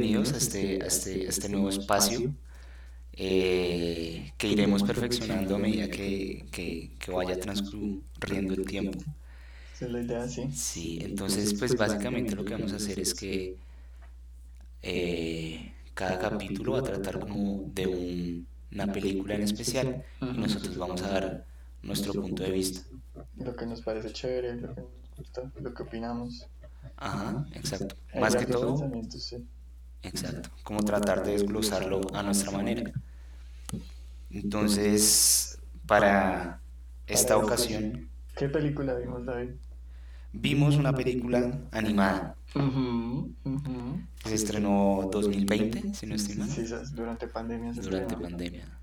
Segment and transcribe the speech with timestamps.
[0.00, 2.34] bienvenidos a este, a este, a este nuevo espacio
[3.12, 9.04] eh, que iremos perfeccionando a medida que, que, que vaya transcurriendo el tiempo.
[10.52, 10.98] Sí.
[11.02, 13.60] Entonces pues básicamente lo que vamos a hacer es que
[14.82, 20.76] eh, cada capítulo va a tratar como de un- una película en especial y nosotros
[20.76, 21.46] vamos a dar
[21.82, 22.82] nuestro punto de vista.
[23.36, 26.46] Lo que nos parece chévere, lo que nos gusta, lo que opinamos.
[26.96, 27.96] Ajá, exacto.
[28.14, 28.76] Más que todo,
[29.18, 29.46] sí.
[30.02, 32.90] Exacto, como tratar de desglosarlo a nuestra manera.
[34.30, 36.60] Entonces, para
[37.06, 39.50] esta ocasión ¿Qué película vimos, David?
[40.32, 42.36] vimos una película animada
[44.24, 48.22] se estrenó 2020, si no estoy mal, Sí, durante pandemia se durante estrenó.
[48.36, 48.78] pandemia.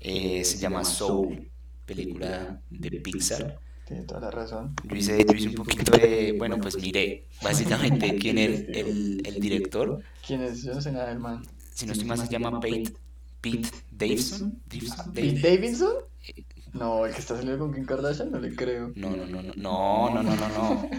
[0.00, 1.50] Eh, se llama Soul,
[1.86, 3.58] película de Pixar.
[3.88, 4.74] Tiene toda la razón.
[4.84, 6.34] Yo hice, yo hice un poquito de.
[6.36, 10.02] Bueno, pues miré básicamente quién es el, el director.
[10.26, 10.62] ¿Quién es?
[10.62, 11.42] Yo no sé nada del man.
[11.72, 12.92] Si no estoy mal, se llama Pete,
[13.40, 14.60] Pete Davidson.
[14.68, 15.94] ¿Pete Davidson?
[16.26, 16.44] Eh,
[16.74, 18.92] no, el que está saliendo con Kim Kardashian no le creo.
[18.94, 20.90] No, no, no, no, no, no, no, no.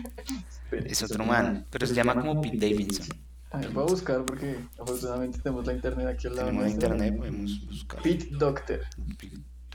[0.72, 3.06] es otro man, pero se llama como Pete Davidson.
[3.52, 6.48] A ver, voy a buscar porque afortunadamente tenemos la internet aquí al lado.
[6.48, 8.02] Tenemos la internet, podemos buscar.
[8.02, 8.80] Pete Doctor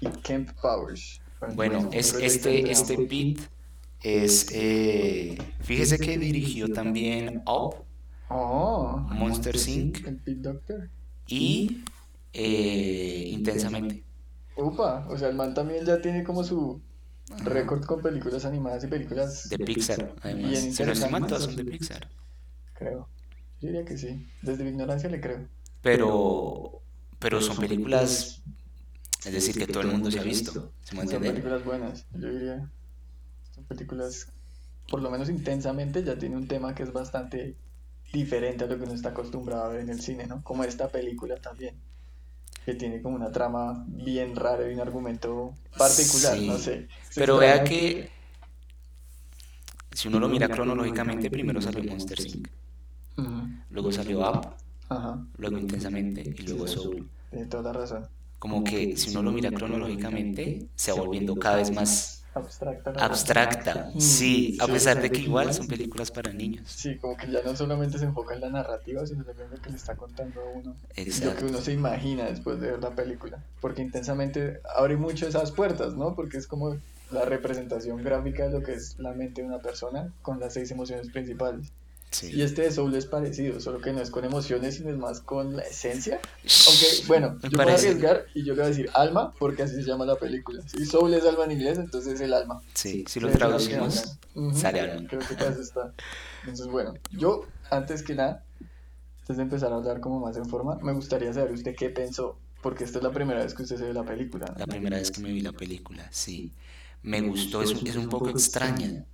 [0.01, 1.21] y Kemp Powers.
[1.55, 3.43] Bueno, es este, este Pete
[4.03, 7.77] es, eh, fíjese que dirigió también Up,
[8.29, 9.99] Oh, Monster Inc.
[11.27, 11.85] y
[12.33, 14.05] eh, Intensamente.
[14.57, 16.81] Upa, o sea, el man también ya tiene como su
[17.45, 20.65] récord con películas animadas y películas, De Pixar, además.
[20.79, 21.27] Estoy mal, interesantes.
[21.27, 22.09] todas son de Pixar.
[22.75, 23.09] creo.
[23.61, 24.27] Yo diría que sí.
[24.43, 25.49] Desde mi ignorancia le creo.
[25.81, 26.83] Pero,
[27.19, 28.43] pero son películas,
[29.25, 30.73] es decir, que todo el mundo se ha visto.
[30.83, 32.71] ¿Se Son películas buenas, yo diría.
[33.55, 34.29] Son películas,
[34.89, 37.57] por lo menos intensamente, ya tiene un tema que es bastante
[38.13, 40.43] diferente a lo que uno está acostumbrado a ver en el cine, ¿no?
[40.43, 41.77] Como esta película también.
[42.65, 46.47] Que tiene como una trama bien rara y un argumento particular, Sí.
[46.47, 46.89] no sé.
[47.15, 48.09] Pero vea que,
[49.93, 52.49] si uno lo mira cronológicamente, primero salió Monster Inc.
[53.71, 54.55] Luego salió Up,
[54.89, 57.09] Ajá, luego Intensamente y luego Soul.
[57.31, 58.09] tiene toda la razón.
[58.45, 63.91] Como que si uno lo mira cronológicamente, se va volviendo cada vez más Abstracta.
[63.95, 66.71] Mm, Sí, a pesar de que igual son películas para niños.
[66.71, 69.71] Sí, como que ya no solamente se enfoca en la narrativa, sino también lo que
[69.71, 70.77] le está contando a uno.
[70.77, 71.47] Lo que Exacto.
[71.47, 73.43] uno se imagina después de ver la película.
[73.63, 76.15] Porque intensamente abre mucho esas puertas, ¿no?
[76.15, 76.77] Porque es como
[77.11, 80.71] la representación gráfica de lo que es la mente de una persona con las seis
[80.71, 81.73] emociones principales.
[82.23, 85.21] Y este de Soul es parecido, solo que no es con emociones, sino es más
[85.21, 86.21] con la esencia.
[86.69, 89.75] Aunque, bueno, Me yo voy a arriesgar y yo voy a decir alma, porque así
[89.77, 90.63] se llama la película.
[90.69, 92.61] Si Soul es alma en inglés, entonces es el alma.
[92.75, 94.19] Sí, si lo traducimos, es
[94.59, 95.09] sale alma.
[95.09, 95.93] Creo que para eso está.
[96.41, 98.45] Entonces, bueno, yo, antes que nada,
[99.21, 102.37] antes de empezar a hablar como más en forma, me gustaría saber usted qué pensó,
[102.63, 104.53] porque esta es la primera vez que usted se ve la película.
[104.59, 106.53] La primera vez que me vi la película, sí.
[107.03, 109.05] Me gustó, es, un- es un poco extraña,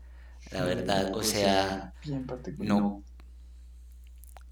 [0.50, 1.12] la verdad.
[1.14, 2.68] O sea, Bien particular.
[2.68, 3.02] no.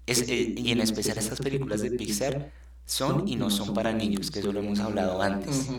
[0.05, 2.51] Es, eh, y en especial estas películas de Pixar
[2.85, 5.69] son y no son para niños, que eso lo hemos hablado antes.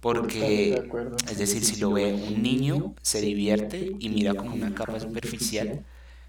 [0.00, 0.82] Porque,
[1.30, 5.84] es decir, si lo ve un niño, se divierte y mira como una capa superficial,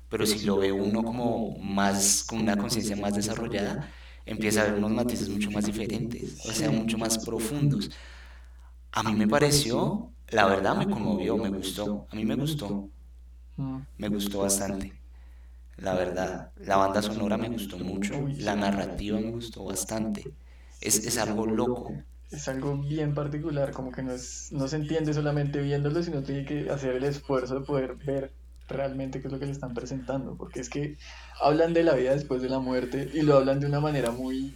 [0.10, 3.90] pero si lo ve uno como más, con una conciencia más desarrollada,
[4.26, 7.92] empieza a ver unos matices mucho más diferentes, o sea, mucho más profundos.
[8.92, 12.90] A mí me pareció, la verdad me conmovió, me gustó, a mí me gustó.
[13.98, 14.94] Me gustó bastante,
[15.78, 16.54] la verdad.
[16.58, 20.34] La banda sonora me gustó mucho, la narrativa me gustó bastante.
[20.82, 22.06] Es, es algo loco.
[22.32, 26.46] Es algo bien particular, como que no, es, no se entiende solamente viéndolo, sino tiene
[26.46, 28.34] que hacer el esfuerzo de poder ver
[28.68, 30.98] realmente qué es lo que le están presentando, porque es que
[31.42, 34.56] hablan de la vida después de la muerte y lo hablan de una manera muy,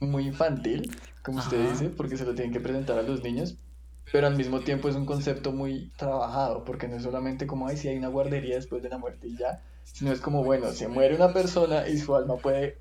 [0.00, 1.62] muy infantil, como usted Ajá.
[1.62, 3.58] dice, porque se lo tienen que presentar a los niños,
[4.12, 7.76] pero al mismo tiempo es un concepto muy trabajado, porque no es solamente como, ay,
[7.76, 10.88] si hay una guardería después de la muerte y ya, sino es como, bueno, se
[10.88, 12.78] muere una persona y su alma puede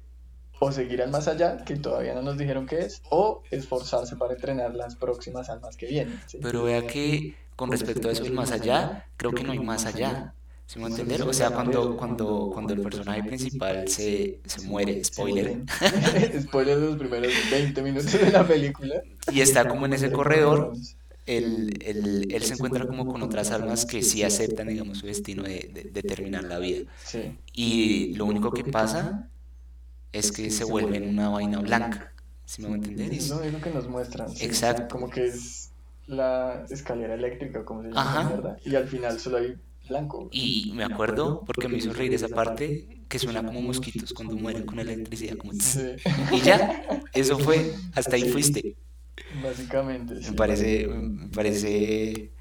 [0.60, 4.34] o seguir al más allá, que todavía no nos dijeron qué es, o esforzarse para
[4.34, 6.20] entrenar las próximas almas que vienen.
[6.28, 6.40] ¿sí?
[6.42, 9.86] Pero vea que con respecto a eso del más allá, creo que no hay más
[9.86, 10.34] allá.
[10.68, 11.22] ¿Sí me entender?
[11.22, 15.62] O sea, cuando, cuando, cuando el personaje principal se, se muere, spoiler,
[16.42, 18.96] Spoiler de los primeros 20 minutos de la película.
[19.32, 20.74] y está como en ese corredor,
[21.26, 25.44] él, él, él se encuentra como con otras almas que sí aceptan, digamos, su destino
[25.44, 26.84] de, de- de terminar la vida.
[27.04, 27.38] Sí.
[27.54, 29.30] Y lo único que pasa
[30.12, 32.12] es que se vuelven una vaina blanca.
[32.46, 33.12] ¿Sí me va a entender?
[33.12, 34.30] Es Es- lo que nos muestran.
[34.30, 34.46] sí.
[34.46, 34.88] Exacto.
[34.90, 35.72] Como que es
[36.08, 38.30] la escalera eléctrica, como se llama, Ajá.
[38.30, 38.58] ¿verdad?
[38.64, 39.56] Y al final solo hay
[39.90, 40.30] blanco.
[40.32, 44.66] Y me acuerdo, porque me hizo reír esa parte, que suena como mosquitos cuando mueren
[44.66, 45.38] con electricidad.
[45.38, 45.54] Como...
[45.54, 45.80] Sí.
[46.32, 46.84] Y ya,
[47.14, 48.76] eso fue, hasta ahí fuiste.
[49.30, 50.34] Básicamente, Me sí.
[50.34, 52.32] parece, me parece,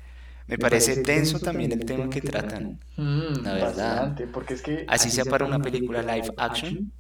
[0.47, 2.81] me parece tenso también el tema que tratan.
[2.97, 3.97] Mm, La verdad.
[3.97, 6.93] bastante, porque es que Así sea para una película live action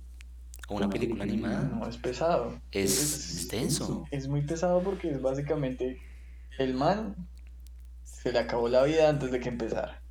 [0.68, 2.60] o una película animada, no es pesado.
[2.72, 4.04] es, es tenso.
[4.10, 6.00] Es muy pesado porque es básicamente
[6.58, 7.16] el man
[8.04, 10.02] se le acabó la vida antes de que empezara.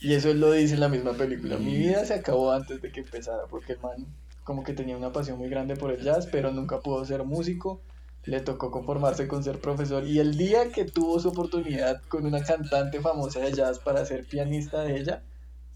[0.00, 1.58] Y eso él lo dice en la misma película.
[1.58, 4.06] Mi vida se acabó antes de que empezara porque el man
[4.44, 7.80] como que tenía una pasión muy grande por el jazz, pero nunca pudo ser músico.
[8.24, 12.42] Le tocó conformarse con ser profesor y el día que tuvo su oportunidad con una
[12.44, 15.22] cantante famosa de jazz para ser pianista de ella,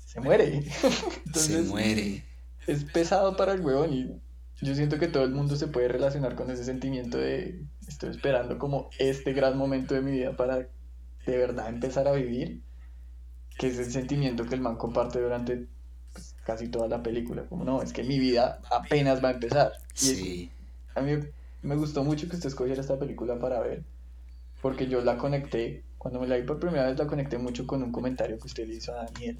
[0.04, 0.62] se muere.
[0.62, 0.86] Se
[1.26, 2.24] Entonces muere.
[2.66, 4.20] es pesado para el huevón y
[4.64, 8.58] yo siento que todo el mundo se puede relacionar con ese sentimiento de estoy esperando
[8.58, 10.58] como este gran momento de mi vida para
[11.26, 12.62] de verdad empezar a vivir,
[13.58, 15.66] que es el sentimiento que el man comparte durante
[16.12, 19.72] pues, casi toda la película, como no, es que mi vida apenas va a empezar.
[19.94, 20.50] Y Sí,
[20.94, 21.18] a mí
[21.66, 23.84] me gustó mucho que usted escogiera esta película para ver,
[24.62, 27.82] porque yo la conecté, cuando me la vi por primera vez la conecté mucho con
[27.82, 29.38] un comentario que usted le hizo a Daniel.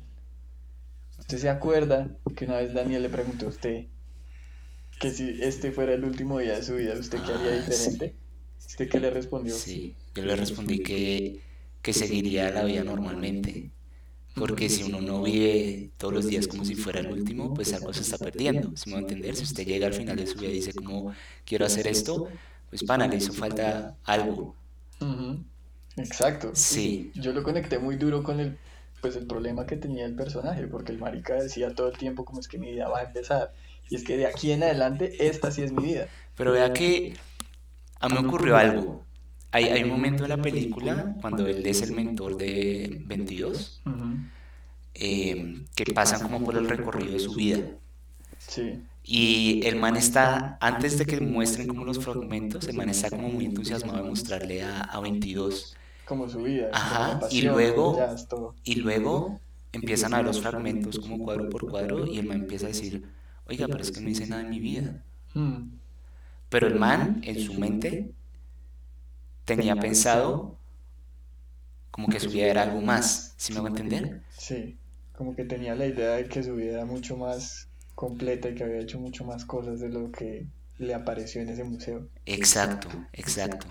[1.19, 3.89] ¿Usted se acuerda que una vez Daniel le preguntó a usted
[4.99, 8.15] que si este fuera el último día de su vida, ¿usted qué haría Ah, diferente?
[8.67, 9.65] ¿Usted qué le respondió?
[9.65, 9.97] sí.
[10.15, 11.41] Yo le respondí que,
[11.83, 13.73] que seguiría la vida normalmente.
[14.37, 17.93] Porque si uno no vive todos los días como si fuera el último, pues algo
[17.95, 18.77] se está perdiendo.
[18.77, 20.75] Si me va a entender, si usted llega al final de su vida y dice
[20.75, 21.15] como
[21.47, 22.29] quiero hacer esto,
[22.69, 24.55] pues pana, le hizo falta algo.
[25.97, 26.51] Exacto.
[26.53, 27.13] Sí.
[27.15, 28.59] Yo lo conecté muy duro con el,
[29.01, 32.41] pues el problema que tenía el personaje, porque el marica decía todo el tiempo como
[32.41, 33.55] es que mi vida va a empezar.
[33.89, 36.09] Y es que de aquí en adelante, esta sí es mi vida.
[36.37, 37.17] Pero vea que
[38.01, 39.06] a mí me ocurrió algo.
[39.57, 44.31] Hay, hay un momento en la película, cuando él es el mentor de 22, Ujú,
[44.95, 47.61] eh, que pasan como por el recorrido de su vida.
[48.39, 48.89] Sí.
[49.03, 53.29] Y el man está, antes de que muestren como los fragmentos, el man está como
[53.29, 55.81] muy entusiasmado de mostrarle a, a 22.
[56.05, 56.69] Como su vida.
[56.73, 58.19] Ajá, y luego-.
[58.65, 59.41] Y luego
[59.73, 63.13] empiezan a ver los fragmentos como cuadro por cuadro y el man empieza a decir,
[63.47, 65.05] oiga, pero es que no hice nada en mi vida.
[65.35, 65.79] Mm,
[66.49, 68.15] Pero el man, en su mente,
[69.47, 70.59] tenía pensado
[71.91, 74.23] como que su vida era algo más, ¿sí me hago entender?
[74.37, 74.77] Sí.
[75.15, 78.65] Como que tenía la idea de que su vida era mucho más completa y que
[78.65, 80.47] había hecho mucho más cosas de lo que
[80.79, 82.07] le apareció en ese museo.
[82.27, 83.67] Exacto, exacto.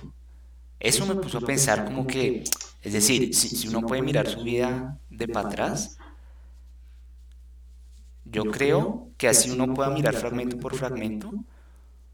[0.79, 2.43] Eso me puso a pensar como que,
[2.81, 5.97] es decir, si, si uno puede mirar su vida de para atrás,
[8.25, 11.31] yo creo que así uno pueda mirar fragmento por fragmento,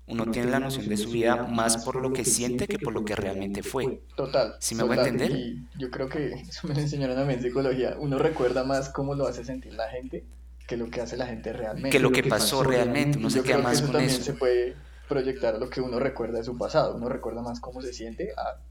[0.08, 3.06] uno tiene la noción de su vida más por lo que siente que por lo
[3.06, 4.04] que realmente fue.
[4.16, 4.56] Total.
[4.60, 5.08] ¿Sí me hago total.
[5.08, 5.32] entender?
[5.38, 7.96] Y yo creo que eso me lo enseñaron a mí en psicología.
[8.00, 10.26] Uno recuerda más cómo lo hace sentir la gente
[10.68, 11.90] que lo que hace la gente realmente.
[11.90, 14.24] Que lo que pasó realmente, uno se queda creo que más eso con también eso.
[14.24, 14.76] se puede
[15.10, 16.96] proyectar a lo que uno recuerda de su pasado.
[16.96, 18.62] Uno recuerda más cómo se siente a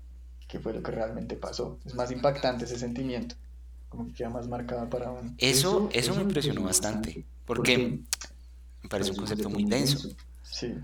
[0.48, 1.78] qué fue lo que realmente pasó.
[1.84, 3.34] Es más impactante ese sentimiento.
[3.88, 5.34] Como que queda más marcado para uno.
[5.38, 8.00] Eso, eso me impresionó bastante, porque
[8.82, 10.08] me parece un concepto muy denso,
[10.42, 10.74] Sí.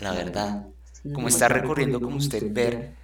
[0.00, 0.66] La verdad.
[1.14, 2.94] Como está recorriendo como usted ver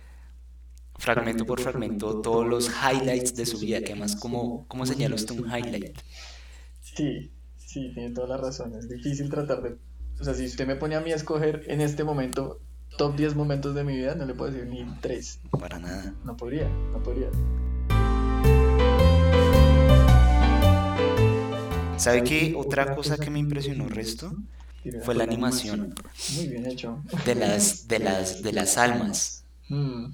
[0.99, 5.39] fragmento por fragmento todos los highlights de su vida, que además, ¿cómo, cómo señala usted
[5.39, 5.97] un highlight?
[6.81, 8.75] Sí, sí, tiene toda la razón.
[8.75, 9.77] Es difícil tratar de...
[10.19, 12.61] O sea, si usted me pone a mí a escoger en este momento
[12.97, 15.41] top 10 momentos de mi vida, no le puedo decir ni 3.
[15.59, 16.15] Para nada.
[16.25, 17.29] No podría, no podría.
[21.99, 22.55] ¿Sabe qué?
[22.57, 24.33] Otra cosa que me impresionó resto
[25.05, 25.95] Fue la animación
[26.37, 27.03] Muy bien hecho.
[27.25, 29.45] de las, de las, de las almas.
[29.69, 30.07] Mm,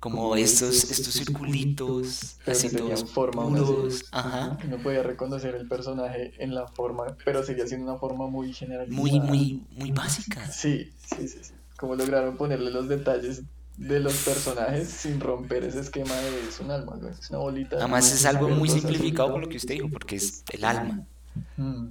[0.00, 4.04] Como estos, estos circulitos, así todos forma puros.
[4.12, 4.56] Ajá.
[4.68, 8.96] No podía reconocer el personaje en la forma, pero seguía siendo una forma muy generalizada.
[9.00, 10.54] Muy, muy, muy básicas.
[10.60, 11.52] Sí, sí, sí, sí.
[11.76, 13.42] Como lograron ponerle los detalles
[13.76, 17.08] de los personajes sin romper ese esquema de es un alma, ¿no?
[17.08, 17.76] es una bolita.
[17.76, 21.06] Además es algo muy simplificado por lo que usted dijo, porque es el alma.
[21.56, 21.86] Mm,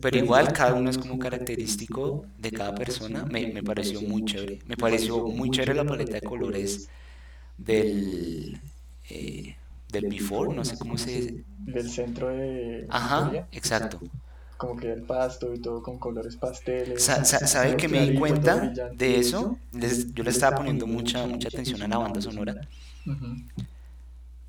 [0.00, 3.24] Pero igual cada uno es como característico de cada persona.
[3.24, 4.58] Me, me pareció muy chévere.
[4.66, 6.88] Me pareció muy chévere la paleta de colores
[7.56, 8.60] del,
[9.10, 9.56] eh,
[9.90, 11.44] del before, no sé cómo se...
[11.66, 14.00] Del centro de Ajá, exacto.
[14.56, 17.02] como que el pasto y todo con colores pasteles.
[17.02, 19.58] Sa- sa- ¿Sabe todo que me di cuenta de eso?
[19.72, 22.54] Les- yo le estaba poniendo mucha, mucha atención a la banda sonora.
[23.06, 23.26] Ujú.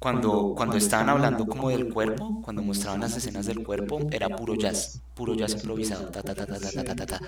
[0.06, 4.56] Cuando, cuando estaban hablando como del cuerpo, cuando mostraban las escenas del cuerpo, era puro
[4.56, 6.10] jazz, puro jazz improvisado.
[6.12, 7.24] ta, ta, ta, ta, ta, ta, ta, ta.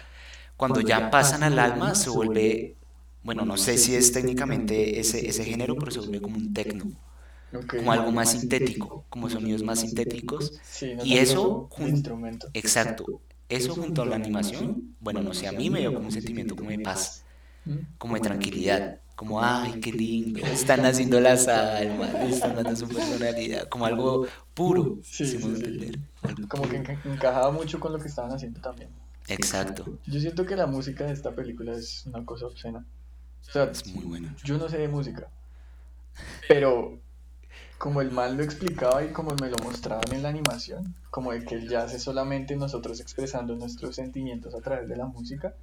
[0.57, 2.75] Cuando ya pasan al alma, se vuelve,
[3.23, 6.91] bueno, no sé si es técnicamente ese, ese género, pero se vuelve como un tecno.
[7.75, 10.53] Como algo más sintético, como sonidos más sintéticos.
[10.63, 12.47] Sí, no Y eso, de jun- instrumento.
[12.53, 16.11] exacto, eso junto a la animación, bueno, no sé, a mí me dio como un
[16.11, 17.25] sentimiento como de paz,
[17.97, 23.67] como de tranquilidad, como, ay, qué lindo, están haciendo las almas, están dando su personalidad,
[23.67, 25.45] como algo puro, Sí, sí, sí.
[25.47, 25.99] entender.
[26.21, 28.89] Algo Como que enca- encajaba mucho con lo que estaban haciendo también.
[29.27, 32.85] Exacto, Yo siento que la música de esta película es una cosa obscena.
[33.49, 34.33] O sea, es muy bueno.
[34.45, 35.27] yo no sé de música,
[36.47, 36.99] pero
[37.77, 41.43] como el man lo explicaba y como me lo mostraban en la animación, como de
[41.43, 45.53] que el jazz es solamente nosotros expresando nuestros sentimientos a través de la música.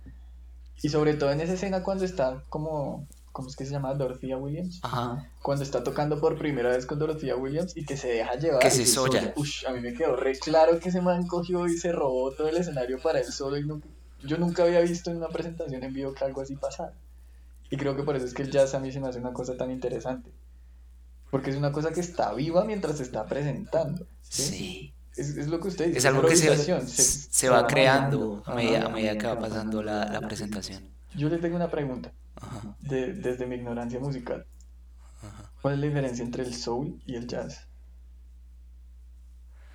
[0.83, 3.93] Y sobre todo en esa escena cuando está como, ¿cómo es que se llama?
[3.93, 4.81] Dorothea Williams.
[4.83, 8.61] Ajá, Cuando está tocando por primera vez con Dorothea Williams y que se deja llevar.
[8.61, 9.35] Que se y solla.
[9.37, 12.49] Ush, a mí me quedó re claro que ese man cogió y se robó todo
[12.49, 13.83] el escenario para él solo y no-
[14.23, 16.95] yo nunca había visto en una presentación en vivo que algo así pasara.
[17.71, 19.33] Y creo que por eso es que el jazz a mí se me hace una
[19.33, 20.31] cosa tan interesante.
[21.31, 24.07] Porque es una cosa que está viva mientras se está presentando.
[24.23, 24.43] ¿sí?
[24.43, 24.95] sí.
[25.17, 25.99] Es, es lo que usted dice.
[25.99, 29.83] Es algo que se, improvisación, se va creando a medida, a medida que va pasando
[29.83, 30.89] la, la presentación.
[31.17, 34.47] Yo le tengo una pregunta, Ajá, de- desde mi ignorancia musical.
[35.23, 35.51] ajá.
[35.63, 37.69] ¿Cuál es la diferencia entre el soul y el jazz?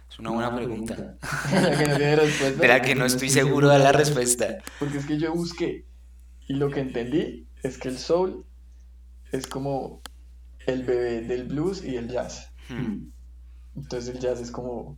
[0.10, 1.18] Es una buena pregunta,
[1.52, 2.62] La que no tiene respuesta.
[2.62, 4.58] de la que no estoy seguro de la respuesta.
[4.80, 5.86] Porque es que yo busqué
[6.48, 8.44] y lo que entendí es que el soul
[9.32, 10.02] es como
[10.66, 12.52] el bebé del blues y el jazz.
[12.70, 13.12] Hmm,
[13.76, 14.98] Entonces el jazz es como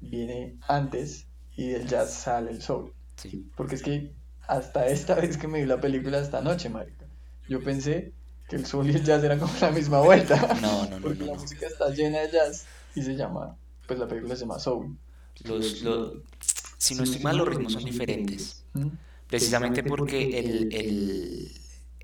[0.00, 1.26] viene antes
[1.56, 2.92] y del jazz sale el soul.
[3.16, 3.50] sí.
[3.56, 4.14] Porque es que
[4.46, 6.99] hasta esta vez que me vi la película esta noche, marica,
[7.50, 8.14] yo pensé
[8.48, 10.36] que el soul y el jazz eran como la misma vuelta.
[10.62, 11.40] No, no, no, Porque no, la no.
[11.40, 14.96] música está llena de jazz y se llama, pues la película se llama Soul.
[15.44, 16.14] Los, los-
[16.78, 18.64] si no estoy mal, los ritmos son diferentes.
[18.74, 18.88] ¿Mm?
[19.28, 21.52] Precisamente porque el, el,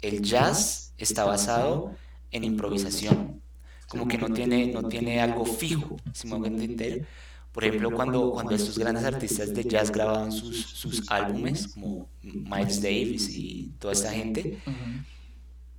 [0.03, 1.93] el jazz está basado
[2.31, 3.41] en improvisación.
[3.89, 7.07] Como que no tiene, no tiene algo fijo, si me entender.
[7.53, 12.83] Por ejemplo, cuando, cuando estos grandes artistas de jazz grababan sus, sus álbumes, como Miles
[12.83, 14.75] Davis y toda esta gente, Ujú.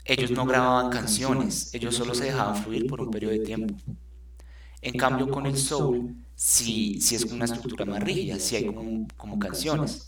[0.07, 3.75] Ellos no grababan canciones, ellos solo se dejaban fluir por un periodo de tiempo.
[4.81, 9.07] En cambio, con el soul, sí, sí es una estructura más rígida, sí hay como,
[9.17, 10.07] como canciones.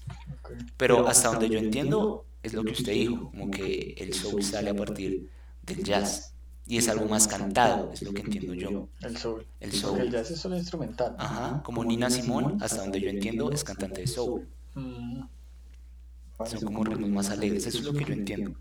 [0.77, 4.69] Pero hasta donde yo entiendo, es lo que usted dijo, como que el soul sale
[4.69, 5.29] a partir
[5.63, 6.33] del jazz.
[6.65, 8.89] Y es algo más cantado, es lo que entiendo yo.
[9.01, 9.45] El soul.
[9.59, 10.11] El Porque el soul.
[10.11, 11.15] jazz es solo instrumental.
[11.17, 14.47] Ajá, como Nina Simone, hasta donde yo entiendo, es cantante de soul.
[14.75, 15.23] Mm.
[16.45, 18.53] Son como ritmos más alegres, eso es lo que yo entiendo.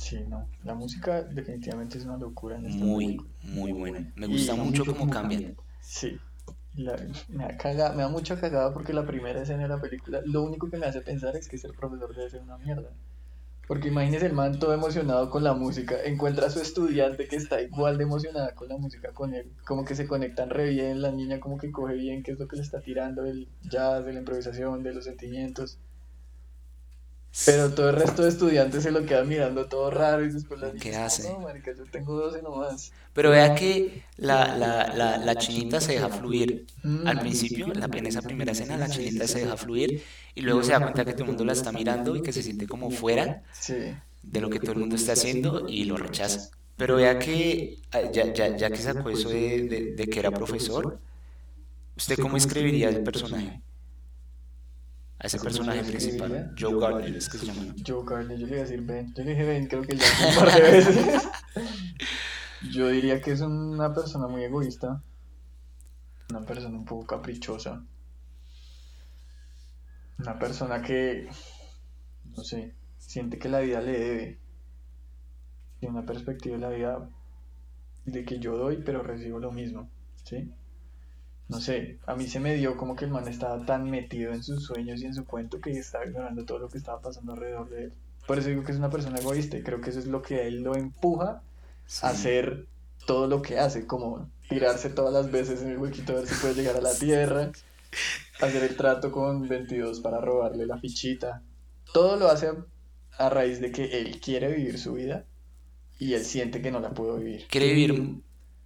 [0.00, 0.48] Sí, no.
[0.64, 3.30] La música definitivamente es una locura en esta Muy, película.
[3.42, 4.06] muy bueno.
[4.16, 5.54] Me gusta Y- mucho cómo cambian.
[5.82, 6.18] Sí.
[6.74, 6.96] La-
[7.28, 10.42] me, da caga- me da mucha cagada porque la primera escena de la película, lo
[10.42, 12.88] único que me hace pensar es que ese profesor debe ser una mierda.
[13.68, 17.60] Porque imagínese el man todo emocionado con la música, encuentra a su estudiante que está
[17.60, 21.12] igual de emocionada con la música con él, como que se conectan re bien, la
[21.12, 24.12] niña como que coge bien qué es lo que le está tirando, del jazz, de
[24.14, 25.78] la improvisación, de los sentimientos.
[27.44, 30.72] Pero todo el resto de estudiantes se lo quedan mirando todo raro y después la
[30.78, 31.22] ¿Qué hace?
[31.22, 32.92] No, marica, yo tengo 12 nomás.
[33.12, 36.66] Pero vea que la, la, la, la chinita se deja fluir.
[36.82, 37.06] Mm.
[37.06, 40.02] Al principio, en, la, en esa primera escena, la chinita se deja fluir
[40.34, 42.42] y luego se da cuenta que todo el mundo la está mirando y que se
[42.42, 43.74] siente como fuera Sí.
[44.22, 46.50] de lo que todo el mundo está haciendo y lo rechaza.
[46.76, 50.32] Pero vea que ah, ya, ya, ya que sacó eso de, de, de que era
[50.32, 51.02] profesor,
[51.96, 53.62] ¿usted cómo escribiría el personaje?
[55.22, 57.74] A ese personaje principal, Joe Gardner, es que se llama.
[57.86, 59.12] Joe Gardner, yo le iba a decir Ben.
[59.14, 61.28] Yo le dije Ben, creo que ya un par de veces.
[62.72, 65.02] Yo diría que es una persona muy egoísta.
[66.30, 67.84] Una persona un poco caprichosa.
[70.18, 71.28] Una persona que,
[72.34, 74.38] no sé, siente que la vida le debe.
[75.80, 77.10] Tiene una perspectiva de la vida
[78.06, 79.90] de que yo doy, pero recibo lo mismo.
[80.24, 80.50] ¿Sí?
[81.50, 84.42] No sé, a mí se me dio como que el man estaba tan metido en
[84.42, 87.68] sus sueños y en su cuento que estaba ignorando todo lo que estaba pasando alrededor
[87.68, 87.92] de él.
[88.26, 90.36] Por eso digo que es una persona egoísta y creo que eso es lo que
[90.36, 91.42] a él lo empuja
[91.86, 92.06] Sí.
[92.06, 92.66] a hacer
[93.04, 96.34] todo lo que hace, como tirarse todas las veces en el huequito a ver si
[96.36, 97.50] puede llegar a la tierra,
[98.40, 101.42] hacer el trato con 22 para robarle la fichita.
[101.92, 102.54] Todo lo hace a,
[103.18, 105.24] a raíz de que él quiere vivir su vida
[105.98, 107.46] y él siente que no la puede vivir.
[107.50, 108.14] Quiere vivir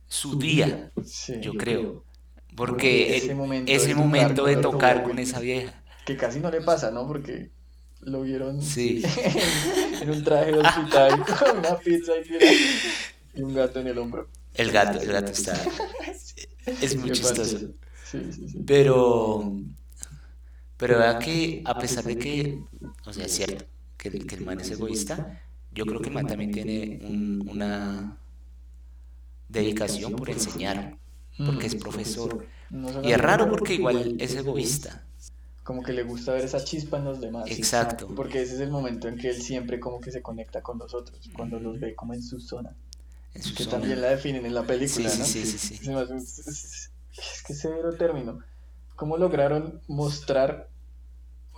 [0.07, 1.41] su día, Sí.
[1.41, 2.04] yo creo.
[2.57, 5.83] Porque Ese el- momento ese de momento tocar de con tocar con esa vieja.
[6.07, 7.07] Que casi no le pasa, ¿no?
[7.07, 7.51] Porque
[8.01, 9.03] lo vieron Sí.
[10.03, 12.13] en un traje de hospital con una pizza
[13.35, 14.29] y, un gato en el hombro.
[14.55, 15.61] El gato, el gato está.
[16.67, 17.59] Es muy chistoso.
[18.05, 18.63] sí, sí.
[18.67, 19.53] Pero.
[20.77, 22.59] Pero vea que, a pesar de que.
[23.07, 23.65] O sea, es cierto
[23.97, 25.41] que el, que el man es egoísta,
[25.73, 28.19] yo creo que el man también tiene un- una.
[29.49, 30.99] dedicación por enseñar,
[31.39, 32.47] porque es profesor.
[32.71, 35.05] No Y es raro porque igual es egoísta.
[35.63, 37.45] como que le gusta ver esa chispa en los demás.
[37.51, 38.09] Exacto.
[38.15, 41.31] Porque ese es el momento en que él siempre como que se conecta con nosotros,
[41.35, 42.75] cuando los ve como en su zona.
[43.33, 43.79] En su Que zona.
[43.79, 45.25] también la definen en la película, sí, ¿no?
[45.25, 45.91] sí, sí, sí.
[45.91, 46.91] Es, es-
[47.47, 48.41] que severo término.
[48.97, 50.69] ¿Cómo lograron mostrar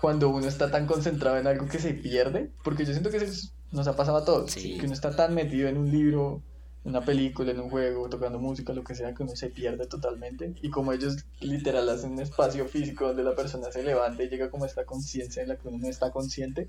[0.01, 2.51] cuando uno está tan concentrado en algo que se pierde?
[2.63, 4.55] Porque yo siento que eso es- nos ha pasado a todos.
[4.55, 6.43] Que uno está tan metido en un libro,
[6.87, 10.55] una película, en un juego, tocando música, lo que sea, que uno se pierde totalmente.
[10.63, 14.51] Y como ellos literal hacen un espacio físico donde la persona se levanta y llega
[14.51, 16.69] como a esta conciencia en la que uno no está consciente,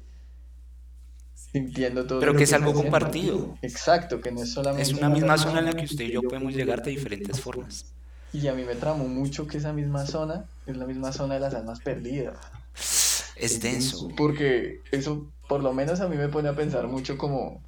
[1.35, 2.73] sintiendo todo Pero lo que es algo haciendo.
[2.73, 3.57] compartido.
[3.61, 6.23] Exacto, que no es solamente Es una misma zona en la que usted y yo
[6.23, 7.85] podemos llegar de diferentes formas.
[8.33, 11.39] Y a mí me tramó mucho que esa misma zona es la misma zona de
[11.41, 12.37] las almas perdidas.
[13.35, 14.09] Es denso.
[14.17, 17.61] Porque eso, por lo menos a mí me pone a pensar mucho como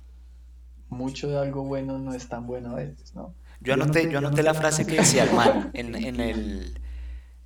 [0.89, 3.33] mucho de algo bueno no es tan bueno a veces, ¿no?
[3.61, 6.79] Yo anoté, yo anoté la frase que decía el man en, en el,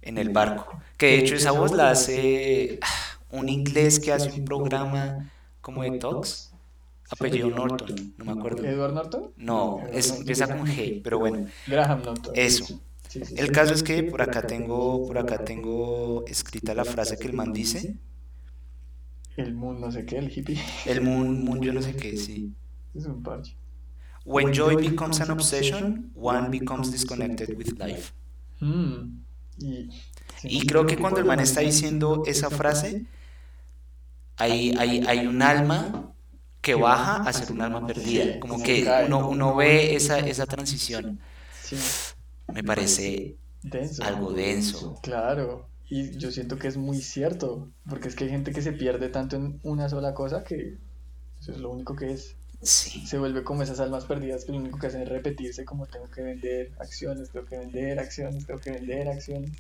[0.01, 0.79] en el barco.
[0.97, 2.87] Que de hecho esa voz la hace ah,
[3.31, 5.31] un inglés que hace un programa
[5.61, 6.51] como de talks.
[7.09, 8.63] Apellido Norton, no me acuerdo.
[8.63, 9.31] ¿Edward Norton?
[9.37, 11.45] No, es, empieza con G, pero bueno.
[11.67, 12.33] Graham Norton.
[12.35, 12.81] Eso.
[13.37, 17.33] El caso es que por acá tengo, por acá tengo escrita la frase que el
[17.33, 17.99] man dice.
[19.35, 20.59] El moon no sé qué, el hippie.
[20.85, 22.55] El moon, moon yo no sé qué, sí.
[22.93, 23.55] Es un parche.
[24.25, 28.11] When joy becomes an obsession, one becomes disconnected with life.
[28.61, 29.23] Mm,
[29.57, 29.89] Y,
[30.47, 33.07] Y creo que cuando el man está diciendo esa frase,
[34.37, 36.13] hay, hay, hay un alma
[36.61, 38.39] que baja a ser un alma perdida.
[38.39, 41.19] Como que uno, uno ve esa, esa transición.
[41.59, 41.95] Sí,
[42.47, 44.01] Me parece denso.
[44.01, 45.01] algo denso.
[45.01, 48.73] Claro, y yo siento que es muy cierto, porque es que hay gente que se
[48.73, 50.79] pierde tanto en una sola cosa que
[51.39, 52.37] eso es lo único que es.
[52.63, 53.05] Sí.
[53.05, 56.09] Se vuelve como esas almas perdidas que lo único que hacen es repetirse como tengo
[56.09, 59.51] que vender acciones, tengo que vender acciones, tengo que vender acciones.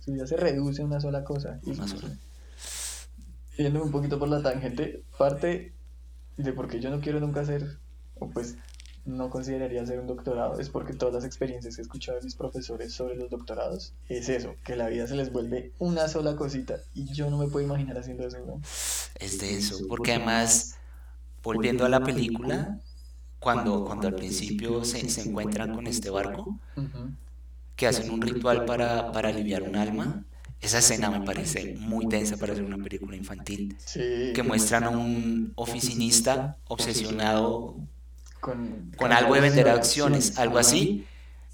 [0.00, 1.60] Su vida se reduce a una sola cosa.
[3.56, 5.72] Y yendo un poquito por la tangente, parte
[6.36, 7.78] de por qué yo no quiero nunca hacer,
[8.18, 8.56] o pues
[9.04, 12.36] no consideraría hacer un doctorado, es porque todas las experiencias que he escuchado de mis
[12.36, 16.78] profesores sobre los doctorados es eso, que la vida se les vuelve una sola cosita
[16.94, 18.38] y yo no me puedo imaginar haciendo eso.
[18.46, 18.60] ¿no?
[19.18, 19.78] Es denso.
[19.88, 20.76] Porque además,
[21.42, 22.80] volviendo a la película,
[23.38, 27.16] cuando, cuando al principio se, se encuentran con este barco, Ujú.
[27.76, 30.26] que hacen un ritual para, para aliviar un alma,
[30.60, 33.76] esa escena me parece muy densa para ser una película infantil.
[33.76, 37.88] Sí, Que muestran a un oficinista obsesionado
[38.40, 41.06] con, con algo de vender acciones, algo así,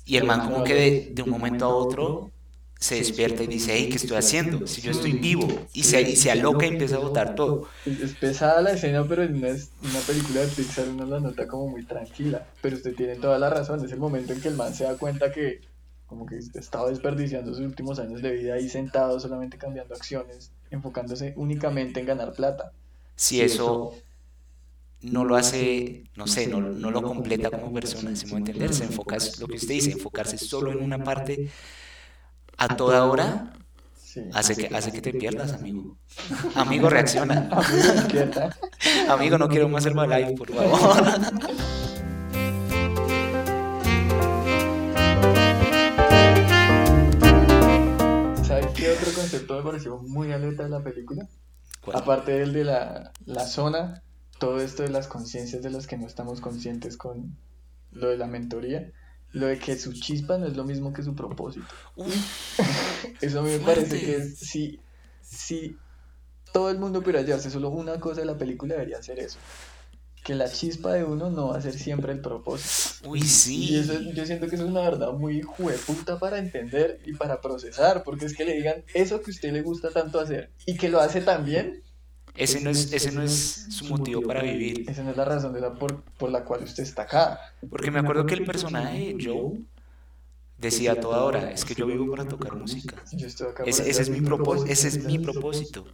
[0.04, 2.32] y el man como que de, de un momento a otro
[2.78, 4.66] se despierta y dice, hey, ¿qué estoy haciendo?
[4.66, 7.68] Si yo estoy vivo, y se, y se aloca y empieza a botar todo.
[7.84, 11.48] Es, es pesada la escena, pero en una, una película de Pixar uno la nota
[11.48, 12.46] como muy tranquila.
[12.62, 14.96] Pero usted tiene toda la razón, es el momento en que el man se da
[14.96, 15.60] cuenta que
[16.06, 21.34] como que estaba desperdiciando sus últimos años de vida ahí sentado solamente cambiando acciones, enfocándose
[21.36, 22.72] únicamente en ganar plata.
[23.16, 23.94] Si eso
[25.00, 28.84] no lo hace, no sé, no, no lo completa como persona, si me entender, se
[28.84, 31.50] enfoca, lo que usted dice, enfocarse solo en una parte
[32.58, 33.52] a toda hora,
[33.94, 34.22] Sí.
[34.32, 35.96] hace que, hace que te pierdas, amigo.
[36.54, 37.48] Amigo, reacciona.
[39.08, 41.04] Amigo, no quiero más Herbalife, por favor.
[48.44, 51.28] ¿Sabes qué otro concepto me pareció muy alerta de la película?
[51.84, 51.96] ¿Cuál?
[51.98, 54.02] Aparte del de la, la zona,
[54.38, 57.36] todo esto de las conciencias de las que no estamos conscientes con
[57.92, 58.90] lo de la mentoría,
[59.32, 61.76] lo de que su chispa no es lo mismo que su propósito.
[61.96, 62.14] Uf,
[63.20, 63.60] Eso a mí me Fuerte.
[63.60, 64.80] parece que es, si,
[65.20, 65.84] si
[66.52, 69.40] todo el mundo pudiera llevarse solo una cosa de la película, debería ser eso.
[70.24, 72.84] Que la chispa de uno no va a ser siempre el propósito.
[73.00, 73.76] uy, Y sí.
[73.76, 78.02] eso, yo siento que eso es una verdad muy jueputa para entender y para procesar,
[78.04, 80.88] porque es que le digan eso que a usted le gusta tanto hacer y que
[80.88, 81.84] lo hace tan bien,
[82.38, 84.88] Ese no es, ese no es su motivo para vivir.
[84.88, 87.40] esa no es la razón de la por, por la cual usted está acá.
[87.68, 89.58] Porque me acuerdo que el personaje, Joe,
[90.56, 92.96] decía a toda hora, es que yo vivo para tocar música.
[93.66, 95.84] Ese, ese es mi propósito, ese es mi propósito.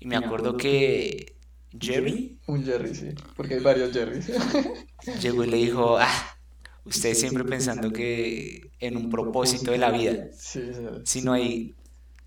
[0.00, 1.36] Y me acuerdo que
[1.78, 4.30] Jerry Un Jerry, sí, porque hay varios Jerrys.
[5.20, 6.38] llegó y le dijo, ah,
[6.84, 10.82] usted siempre pensando que en un propósito de la vida, Sí, sí.
[11.04, 11.74] si no hay...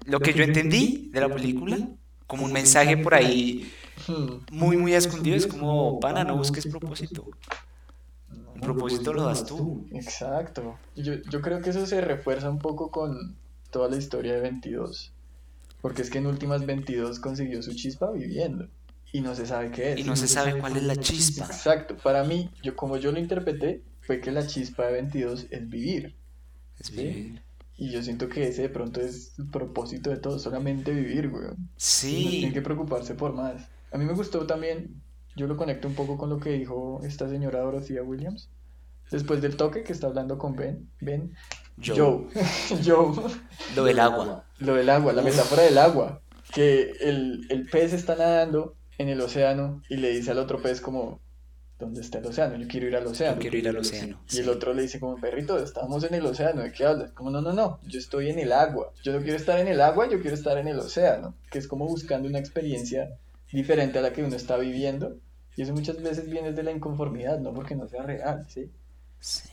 [0.06, 1.78] Lo que yo entendí de la película,
[2.32, 3.70] como un mensaje por ahí
[4.54, 7.28] muy, muy escondido, es como, pana, no busques propósito.
[8.56, 9.86] Un propósito lo das tú.
[9.92, 10.78] Exacto.
[10.96, 13.36] Yo, yo creo que eso se refuerza un poco con
[13.70, 15.12] toda la historia de 22.
[15.82, 18.70] Porque es que en últimas 22 consiguió su chispa viviendo.
[19.12, 20.00] Y no se sabe qué es.
[20.00, 21.44] Y no se sabe cuál es la chispa.
[21.48, 21.98] Exacto.
[21.98, 26.16] Para mí, yo como yo lo interpreté, fue que la chispa de 22 es vivir.
[26.80, 27.38] Es ¿sí?
[27.78, 31.44] Y yo siento que ese de pronto es el propósito de todo, solamente vivir, güey.
[31.46, 33.70] No Sí, que preocuparse por más.
[33.92, 35.02] A mí me gustó también,
[35.36, 38.50] yo lo conecto un poco con lo que dijo esta señora Dorothea Williams.
[39.10, 41.34] Después del toque que está hablando con Ben, Ben,
[41.84, 41.98] Joe.
[41.98, 42.28] Joe,
[42.86, 43.14] Joe,
[43.76, 44.46] Lo del agua.
[44.60, 46.22] lo del agua, la metáfora del agua,
[46.54, 50.80] que el, el pez está nadando en el océano y le dice al otro pez
[50.80, 51.20] como,
[51.82, 52.56] ¿dónde está el océano?
[52.58, 53.36] Yo quiero ir al océano.
[53.36, 54.22] Yo quiero ir al océano.
[54.32, 57.12] Y el otro le dice como, perrito, estamos en el océano, ¿de qué hablas?
[57.12, 58.94] Como, no, no, no, yo estoy en el agua.
[59.04, 61.36] Yo no quiero estar en el agua, yo quiero estar en el océano.
[61.50, 63.18] Que es como buscando una experiencia
[63.52, 65.18] diferente a la que uno está viviendo.
[65.58, 68.72] Y eso muchas veces viene de la inconformidad, no porque no sea real, ¿sí?
[69.20, 69.50] Sí.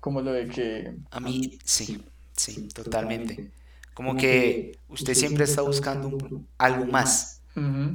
[0.00, 0.94] Como lo de que...
[1.10, 3.50] A mí, sí, sí, totalmente.
[3.94, 7.37] Como que usted siempre está buscando un- algo más,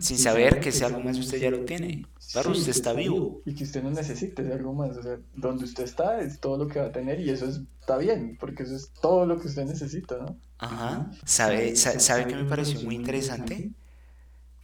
[0.01, 2.05] sin saber que ese algo más usted ya lo tiene.
[2.31, 3.41] Claro, sí, usted está vivo.
[3.45, 4.97] Y que usted no necesite de algo más.
[4.97, 7.61] O sea, donde usted está es todo lo que va a tener y eso es-
[7.79, 10.37] está bien, porque eso es todo lo que usted necesita, ¿no?
[10.57, 11.11] Ajá.
[11.25, 13.71] ¿Sabe, sa- sabe que me pareció muy interesante?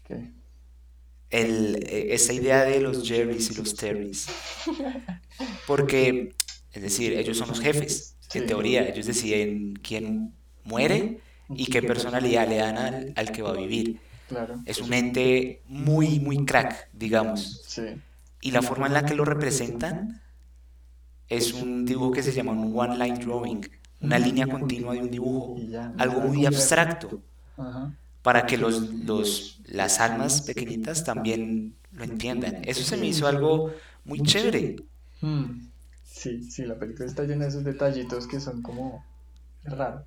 [0.07, 0.31] Que-
[1.31, 4.27] El, eh, esa idea de los Jerrys y los Terrys.
[5.67, 6.33] Porque,
[6.73, 8.15] es decir, ellos son los jefes.
[8.33, 10.33] En teoría, ellos deciden quién
[10.63, 13.99] muere y qué personalidad le dan al, al que va a vivir.
[14.29, 14.61] Claro.
[14.65, 17.63] Es un ente muy, muy crack, digamos.
[17.67, 17.83] Sí.
[18.41, 20.21] Y la forma en la que lo representan
[21.27, 23.61] es un dibujo que se llama un one-line drawing,
[24.01, 25.57] una línea continua de un dibujo,
[25.97, 27.21] algo muy abstracto,
[27.57, 27.93] Ajá.
[28.21, 32.61] para que los, los, las almas pequeñitas también lo entiendan.
[32.63, 33.73] Eso se me hizo algo
[34.05, 34.77] muy chévere.
[35.21, 35.67] Hmm.
[36.03, 39.03] Sí, sí, la película está llena de esos detallitos que son como
[39.63, 40.05] raro.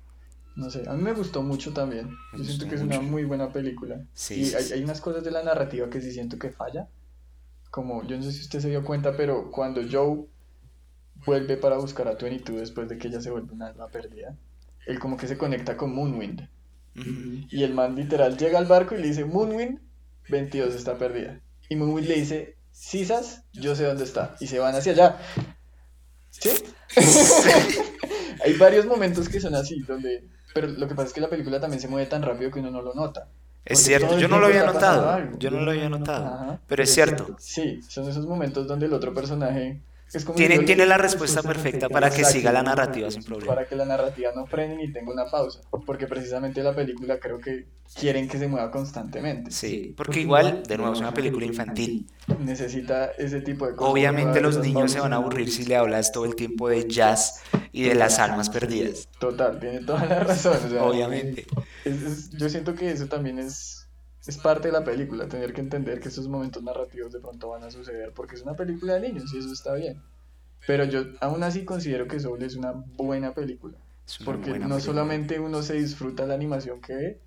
[0.55, 2.15] No sé, a mí me gustó mucho también.
[2.37, 4.05] Yo siento que es una muy buena película.
[4.13, 6.87] Sí, y hay, hay unas cosas de la narrativa que sí siento que falla.
[7.71, 10.25] Como, yo no sé si usted se dio cuenta, pero cuando Joe
[11.25, 14.37] vuelve para buscar a 22 después de que ella se vuelve una alma perdida,
[14.85, 16.47] él como que se conecta con Moonwind.
[16.95, 19.79] Y el man literal llega al barco y le dice, Moonwind,
[20.29, 21.41] 22 está perdida.
[21.69, 24.35] Y Moonwind le dice, Sisas, yo sé dónde está.
[24.39, 25.17] Y se van hacia allá.
[26.29, 26.49] ¿Sí?
[28.45, 30.27] Hay varios momentos que son así, donde...
[30.53, 32.71] Pero lo que pasa es que la película también se mueve tan rápido que uno
[32.71, 33.27] no lo nota.
[33.65, 36.59] Es cierto, yo no lo había notado, yo no lo había notado, Ajá.
[36.67, 37.35] pero es cierto.
[37.39, 39.81] Sí, son esos momentos donde el otro personaje...
[40.13, 43.55] Es como Tiene, si tiene la respuesta perfecta para que siga la narrativa sin problema.
[43.55, 45.61] para que la narrativa no frene ni tenga una pausa.
[45.85, 47.65] Porque precisamente la película creo que
[47.99, 49.49] quieren que se mueva constantemente.
[49.51, 52.05] Sí, porque igual, de nuevo, es una película infantil.
[52.39, 53.91] Necesita ese tipo de cosas.
[53.91, 57.41] Obviamente los niños se van a aburrir si le hablas todo el tiempo de jazz
[57.71, 59.07] y de las almas perdidas.
[59.19, 60.57] Total, tiene toda la razón.
[60.65, 61.45] o sea, Obviamente.
[61.85, 63.82] es- es- yo siento que eso también es,
[64.25, 67.63] es parte de la película, tener que entender que esos momentos narrativos de pronto van
[67.63, 70.01] a suceder, porque es una película de niños y eso está bien.
[70.65, 73.77] Pero yo aún así considero que Soul es una buena película,
[74.19, 74.79] una porque buena no película.
[74.79, 77.21] solamente uno se disfruta la animación que ve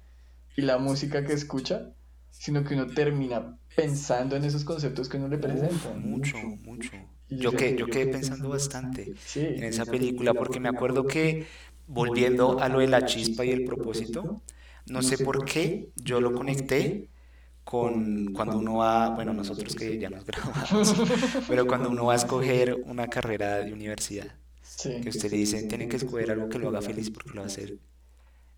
[0.56, 1.94] y la música que escucha,
[2.30, 5.92] sino que uno termina pensando en esos conceptos que uno le presenta.
[5.94, 6.96] mucho, mucho.
[7.28, 9.14] Y Yo, que, yo quedé pensando bastante
[9.50, 11.46] en esa película porque me acuerdo que,
[11.86, 14.42] volviendo a lo de la chispa y el propósito,
[14.86, 17.08] no sé por qué yo lo conecté
[17.64, 20.94] con cuando uno va, bueno, nosotros que ya nos graduamos,
[21.48, 24.26] pero cuando uno va a escoger una carrera de universidad,
[24.82, 27.44] que usted le dice, tiene que escoger algo que lo haga feliz porque lo va
[27.44, 27.78] a hacer.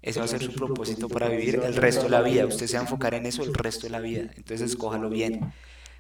[0.03, 2.47] Ese va a ser su propósito para vivir el resto de la vida.
[2.47, 4.31] Usted se va a enfocar en eso el resto de la vida.
[4.37, 5.53] Entonces, escójalo bien.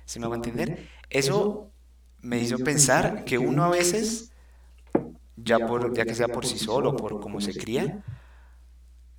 [0.04, 0.88] ¿Sí me va a entender?
[1.10, 1.70] Eso
[2.20, 4.32] me hizo pensar que uno a veces,
[5.36, 8.04] ya, por, ya que sea por sí solo, por cómo se cría,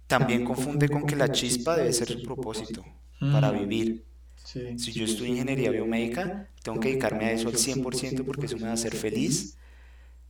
[0.10, 2.84] también confunde con que la chispa debe ser su propósito
[3.20, 4.04] para vivir.
[4.44, 4.80] Sí.
[4.80, 8.64] Si yo estudio ingeniería biomédica, tengo que dedicarme a eso al 100% porque eso me
[8.64, 9.56] va a hacer feliz.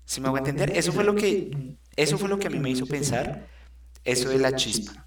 [0.03, 0.75] ¿Sí me hago entender?
[0.75, 3.47] Eso fue lo que, eso fue lo que a mí me hizo pensar
[4.03, 5.05] eso de la chispa.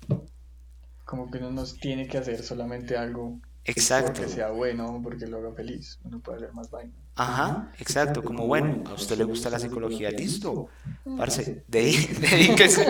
[1.05, 4.13] Como que uno no tiene que hacer solamente algo Exacto.
[4.15, 5.99] porque sea bueno, porque lo haga feliz.
[6.05, 6.95] Uno puede hacer más vaina.
[7.14, 8.22] Ajá, exacto.
[8.22, 10.68] Como bueno, a usted le gusta la psicología, listo.
[11.16, 12.87] Parce, dedí- dedíquese,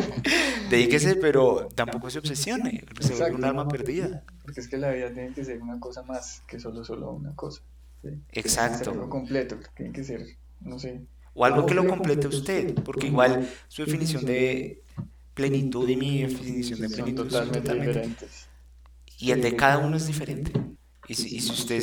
[0.71, 2.85] dedíquese, pero tampoco se obsesione.
[3.01, 4.23] Se vuelve un alma perdida.
[4.45, 7.35] Porque es que la vida tiene que ser una cosa más que solo solo una
[7.35, 7.63] cosa.
[8.03, 8.09] ¿sí?
[8.11, 8.91] Tiene que ser Exacto.
[8.93, 10.25] algo completo, tiene que ser,
[10.61, 11.03] no sé.
[11.35, 14.83] O algo que lo complete usted, porque igual su definición de
[15.35, 18.49] plenitud y mi definición de plenitud son totalmente diferentes.
[19.19, 20.53] Y el de cada uno es diferente.
[21.09, 21.83] Y si, y si usted,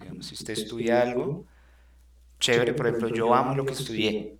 [0.00, 1.44] digamos, si usted estudia algo,
[2.38, 4.38] chévere, por ejemplo, yo amo lo que estudié,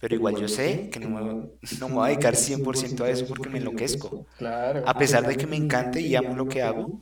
[0.00, 1.20] pero igual yo sé que no me,
[1.80, 4.26] no me voy a dedicar 100% a eso porque me enloquezco.
[4.86, 7.00] A pesar de que me encante y amo lo que hago,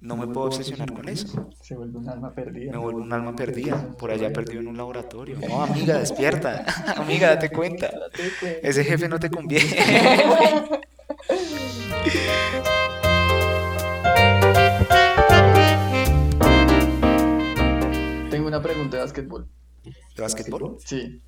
[0.00, 1.50] no me puedo obsesionar con eso.
[1.60, 2.70] Se vuelve un alma perdida.
[2.70, 5.38] Me vuelvo un alma perdida, por allá perdido en un laboratorio.
[5.48, 6.64] No, amiga, despierta.
[6.96, 7.28] amiga.
[7.34, 7.90] Date cuenta.
[8.62, 9.76] Ese jefe no te conviene.
[18.86, 19.48] De básquetbol.
[19.84, 20.76] ¿De básquetbol?
[20.84, 21.20] Sí,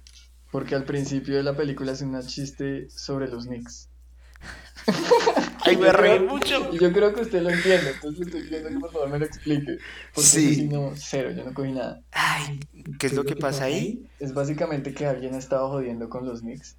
[0.50, 3.88] porque al principio de la película hace un chiste sobre los Knicks.
[5.66, 6.72] Ay, me reí mucho.
[6.72, 9.26] Y yo creo que usted lo entiende, entonces estoy pidiendo que por favor me lo
[9.26, 9.78] explique.
[10.14, 10.54] Porque Sí.
[10.54, 10.68] sí.
[10.68, 12.00] no, cero, yo no cogí nada.
[12.12, 12.60] Ay,
[12.98, 14.06] ¿qué es lo que pasa ahí?
[14.18, 16.76] Es básicamente que alguien ha estado jodiendo con los Knicks.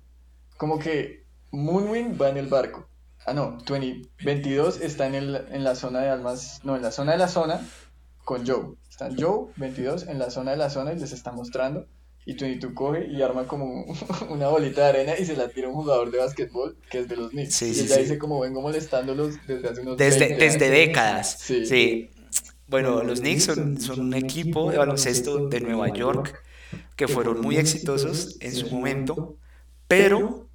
[0.57, 2.87] Como que Moonwind va en el barco.
[3.25, 6.61] Ah, no, 20, 22 está en, el, en la zona de almas.
[6.63, 7.61] No, en la zona de la zona
[8.25, 8.73] con Joe.
[9.01, 11.87] Están Joe, 22, en la zona de la zona y les está mostrando.
[12.23, 13.83] Y 22 coge y arma como
[14.29, 17.07] una bolita de arena y se la tira a un jugador de básquetbol que es
[17.07, 17.55] de los Knicks.
[17.55, 18.01] Sí, y sí, ella sí.
[18.01, 20.77] dice como vengo molestándolos desde hace unos Desde, 20 desde años".
[20.77, 21.39] décadas.
[21.39, 21.65] Sí.
[21.65, 22.09] Sí.
[22.67, 26.35] Bueno, los Knicks son, son un equipo de baloncesto de Nueva York
[26.95, 29.37] que fueron muy exitosos en su momento,
[29.87, 30.47] pero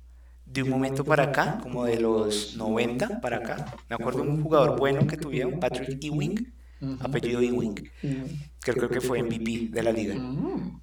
[0.45, 4.43] de un momento para acá, como de los 90 para acá, me acuerdo de un
[4.43, 6.97] jugador bueno que tuvieron, Patrick Ewing, Ujú.
[7.01, 8.17] apellido Ewing, Y-
[8.63, 10.15] que creo que fue MVP de la liga.
[10.15, 10.81] Mm.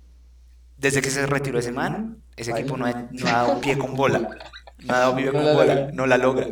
[0.78, 3.96] Desde que se retiró ese man, ese equipo no ha, no ha dado pie con
[3.96, 4.20] bola.
[4.84, 6.48] No ha dado pie con la bola, no la logra.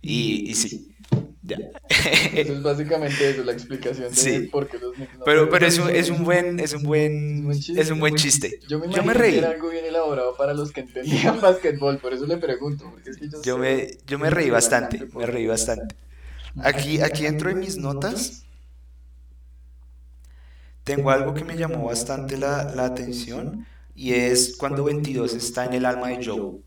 [0.00, 0.94] Y, y sí,
[1.42, 1.56] ya.
[2.34, 4.38] Eso es básicamente eso, la explicación de Sí.
[4.52, 7.44] por qué los Knicks no Pero, pero es un, es un buen, es un buen,
[7.44, 7.80] Buen chiste.
[7.80, 8.60] es un buen chiste.
[8.68, 9.38] Yo me, Yo me que reí.
[9.38, 12.88] era algo bien elaborado para los que entendían básquetbol, por eso le pregunto.
[12.90, 15.96] Porque es que yo, Yo sé- me, yo me reí bastante, me reí bastante.
[16.62, 18.44] Aquí, aquí dentro de mis notas
[20.88, 25.74] tengo algo que me llamó bastante la, la atención y es cuando 22 está en
[25.74, 26.62] el alma de Joe,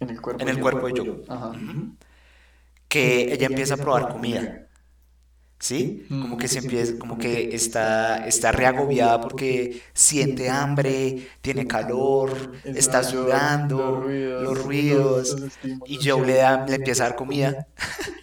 [0.00, 1.22] En el cuerpo, en el cuerpo de Joe.
[1.28, 1.52] Ajá.
[2.88, 4.60] Que ella empieza a probar comida.
[5.58, 6.06] ¿Sí?
[6.08, 12.76] Como que se empieza, como que está, está reagobiada porque siente hambre, tiene calor, Es
[12.76, 15.52] está sudando, los ruidos, los
[15.86, 17.66] y Joe le, da, le empieza a dar comida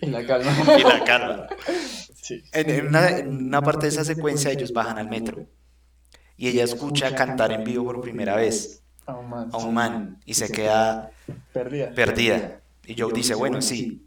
[0.02, 0.52] Y la calma.
[0.80, 1.48] y la calma.
[2.22, 2.44] Sí.
[2.54, 5.48] En, en una, en una parte de esa secuencia ellos bajan al metro
[6.38, 10.20] y ella escucha cantar en vivo por primera vez A un man.
[10.26, 11.12] y se queda
[11.54, 11.94] Perdida.
[11.94, 12.62] perdida.
[12.86, 14.06] Y Joe dice, bueno, sí,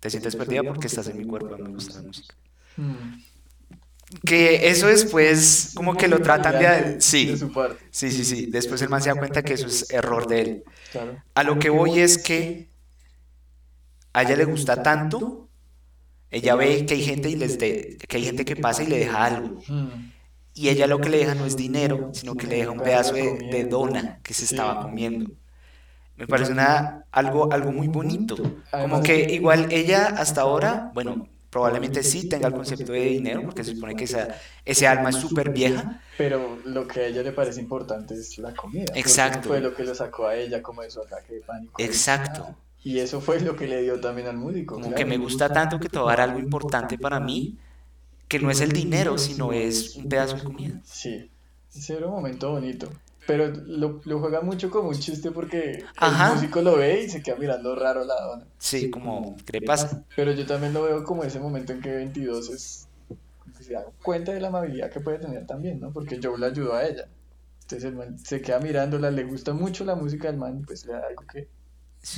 [0.00, 2.34] te sientes perdida porque estás en mi cuerpo, me gusta la música.
[4.24, 7.00] Que eso después como que lo tratan de...
[7.00, 8.46] Sí, su parte, sí, sí, sí.
[8.46, 10.64] Después el man se da cuenta que eso es error de él.
[11.34, 12.68] A lo que voy es que
[14.12, 15.48] a ella le gusta tanto,
[16.32, 18.98] ella ve que hay gente y les de- que hay gente que pasa y le
[18.98, 19.60] deja algo.
[19.68, 20.10] Mm.
[20.54, 23.14] Y ella lo que le deja no es dinero, sino que le deja un pedazo
[23.14, 25.30] de, de dona que se estaba comiendo.
[26.16, 28.36] Me parece una, algo, algo muy bonito.
[28.70, 33.64] Como que igual ella hasta ahora, bueno, probablemente sí tenga el concepto de dinero, porque
[33.64, 34.28] se supone que esa,
[34.64, 36.00] ese alma es súper vieja.
[36.18, 38.92] Pero lo que a ella le parece importante es la comida.
[38.94, 39.48] Exacto.
[39.48, 41.74] Fue lo que lo sacó a ella como de su ataque de pánico.
[41.78, 42.54] Exacto.
[42.84, 44.74] Y eso fue lo que le dio también al músico.
[44.74, 44.96] Como claro.
[44.96, 47.56] que me gusta tanto que te va a dar algo importante para mí,
[48.28, 50.80] que no es el dinero, sino es un pedazo de comida.
[50.84, 51.30] Sí,
[51.74, 52.88] ese era un momento bonito.
[53.24, 56.30] Pero lo, lo juega mucho como un chiste porque Ajá.
[56.30, 58.44] el músico lo ve y se queda mirando raro la dona.
[58.58, 60.04] Sí, como, ¿qué le pasa?
[60.16, 62.88] Pero yo también lo veo como ese momento en que 22 es
[63.62, 65.92] se da cuenta de la amabilidad que puede tener también, ¿no?
[65.92, 67.08] Porque Joe la ayudó a ella.
[67.62, 70.84] Entonces el man se queda mirándola, le gusta mucho la música del man y pues
[70.84, 71.48] le da algo que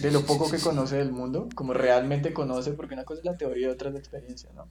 [0.00, 3.36] de lo poco que conoce del mundo, como realmente conoce, porque una cosa es la
[3.36, 4.68] teoría y otra es la experiencia, ¿no?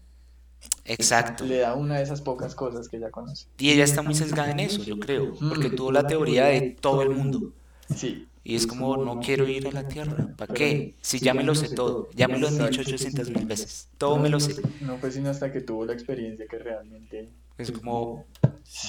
[0.86, 1.46] Exacto.
[1.46, 3.48] Le da una de esas pocas cosas que ella conoce.
[3.58, 7.02] Y ella está muy sesgada en eso, yo creo, porque tuvo la teoría de todo
[7.02, 7.54] el mundo.
[7.94, 10.34] Sí, Y es como, no quiero ir a la Tierra.
[10.36, 10.96] ¿Para qué?
[11.02, 12.10] Si ya me lo sé todo.
[12.16, 13.90] Ya me lo han dicho 800 mil veces.
[13.98, 14.62] Todo me lo sé.
[14.82, 18.26] no fue sino hasta que tuvo la experiencia que realmente Es como,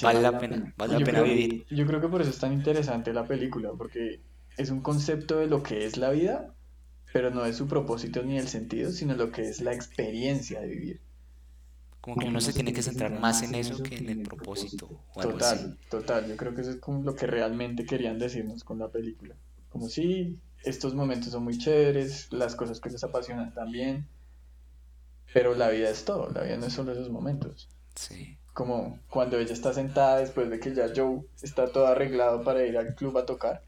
[0.01, 1.65] vale la pena, vale la pena vivir.
[1.69, 4.21] Yo creo que por eso es tan interesante la película, porque
[4.57, 6.53] es un concepto de lo que es la vida,
[7.13, 10.67] pero no de su propósito ni el sentido, sino lo que es la experiencia de
[10.67, 11.01] vivir.
[12.01, 15.21] Como que uno se tiene que centrar más en eso que en el propósito o
[15.21, 15.55] algo así.
[15.55, 16.27] Total, total.
[16.27, 19.35] Yo creo que eso es como lo que realmente querían decirnos con la película.
[19.69, 24.07] Como si estos momentos son muy chéveres, las cosas que les apasionan también,
[25.33, 27.69] pero la vida es todo, la vida no es solo esos momentos.
[27.95, 28.37] Sí.
[28.53, 32.77] Como cuando ella está sentada después de que ya Joe está todo arreglado para ir
[32.77, 33.63] al club a tocar,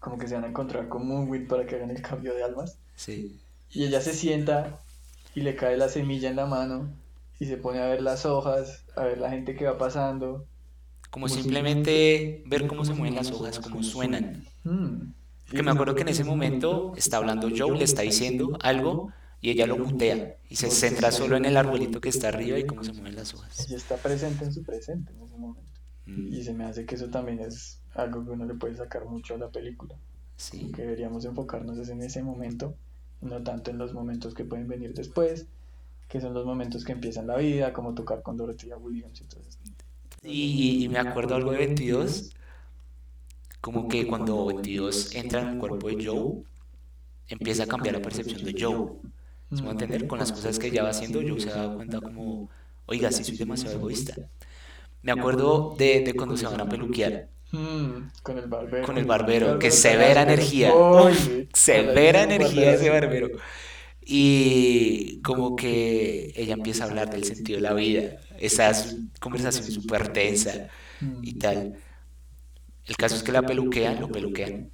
[0.00, 2.78] como que se van a encontrar con Moonwind para que hagan el cambio de almas,
[2.96, 3.38] Sí.
[3.70, 4.78] y ella se sienta
[5.34, 6.88] y le cae la semilla en la mano
[7.40, 10.46] y se pone a ver las hojas, a ver la gente que va pasando.
[11.10, 14.44] Como simplemente ver cómo se mueven las hojas, cómo suenan.
[14.64, 15.12] Mm.
[15.50, 19.50] Que me acuerdo que en ese momento está hablando Joe, le está diciendo algo y
[19.50, 22.84] ella lo mutea y se centra solo en el arbolito que está arriba y cómo
[22.84, 23.66] se mueven las hojas.
[23.66, 25.77] Ella está presente en su presente en ese momento.
[26.08, 29.04] Mm, Y se me hace que eso también es algo que uno le puede sacar
[29.06, 29.94] mucho a la película.
[30.36, 32.74] sí, Que deberíamos enfocarnos es en ese momento,
[33.20, 35.46] no tanto en los momentos que pueden venir después,
[36.08, 39.58] que son los momentos que empiezan la vida, como tocar con Dorothea Williams eso.
[40.22, 42.34] Y, y me acuerdo algo de 22,
[43.60, 46.42] como que cuando 22 entra en el cuerpo de Joe,
[47.28, 48.92] empieza a cambiar la percepción de Joe.
[49.52, 50.06] ¿Se va a entender?
[50.06, 52.50] Con las cosas que ella va haciendo, Joe se da cuenta como,
[52.86, 54.18] oiga, sí soy demasiado egoísta.
[55.02, 58.84] Me acuerdo de, de cuando se van a peluquear, Mm, con el barbero.
[58.86, 60.84] con el barbero, que severa energía,
[61.54, 63.30] severa energía ese barbero.
[64.04, 69.70] Y como que ella empieza a hablar del sentido de la vida, esa es conversación
[69.70, 70.68] súper tensa
[71.00, 71.20] Mm.
[71.22, 71.78] y tal.
[72.86, 74.72] El caso es que la peluquean, lo peluquean.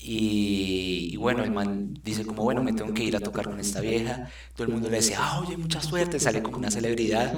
[0.00, 3.58] Y, y bueno, el man dice como, bueno, me tengo que ir a tocar con
[3.60, 4.28] esta vieja.
[4.54, 7.34] Todo el mundo le dice, ah, oye, mucha suerte, sale como una celebridad.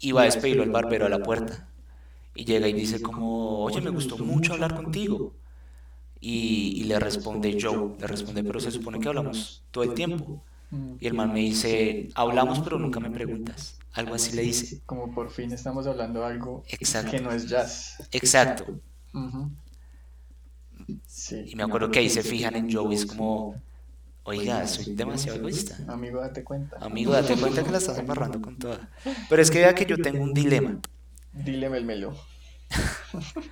[0.00, 1.68] Y va a despedirlo al barbero a la puerta.
[2.34, 5.34] Y llega y dice como, oye, me gustó mucho hablar contigo.
[6.20, 10.42] Y, y le responde Joe, le responde, pero se supone que hablamos todo el tiempo.
[11.00, 13.78] Y el man me dice, hablamos pero nunca me preguntas.
[13.92, 14.80] Algo así le dice.
[14.86, 17.10] Como por fin estamos hablando de algo Exacto.
[17.10, 17.96] que no es jazz.
[18.12, 18.80] Exacto.
[21.06, 21.44] Sí.
[21.46, 23.60] Y me acuerdo que ahí se fijan en Joe y es como,
[24.24, 25.76] oiga, soy demasiado egoísta.
[25.88, 26.76] Amigo, date cuenta.
[26.80, 28.90] Amigo, date cuenta que la estás embarrando con toda.
[29.28, 30.80] Pero es que vea que yo tengo un dilema.
[31.32, 32.14] Dile melmelo.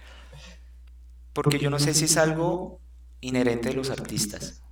[1.33, 2.81] Porque yo no sé si es algo
[3.21, 4.63] inherente de los artistas.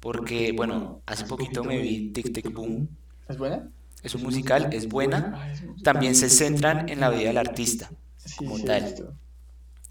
[0.00, 2.88] Porque, bueno, hace poquito me vi Tic Tic Boom.
[3.28, 3.68] ¿Es buena?
[4.02, 5.54] Es un musical, es buena.
[5.82, 7.90] También se centran en la vida del artista.
[8.36, 9.16] Como tal.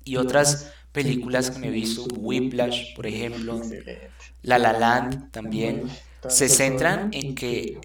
[0.04, 3.62] Y otras películas que me he visto, Whiplash, por ejemplo.
[4.42, 5.84] La La Land también,
[6.28, 7.80] se centran en que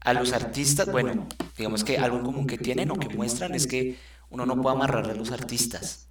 [0.00, 3.66] a los artistas, bueno, digamos que algo en común que tienen o que muestran es
[3.66, 3.98] que
[4.30, 6.08] uno no puede amarrar a los artistas.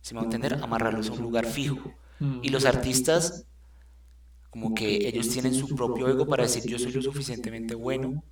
[0.00, 1.92] Si me va a entender, amarrarlos a un lugar fijo.
[2.42, 3.46] Y los artistas,
[4.50, 8.22] como que ellos tienen su propio ego para decir yo soy lo suficientemente bueno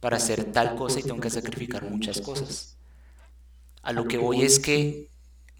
[0.00, 2.76] para hacer tal cosa y tengo que sacrificar muchas cosas.
[3.82, 5.11] A lo que voy es que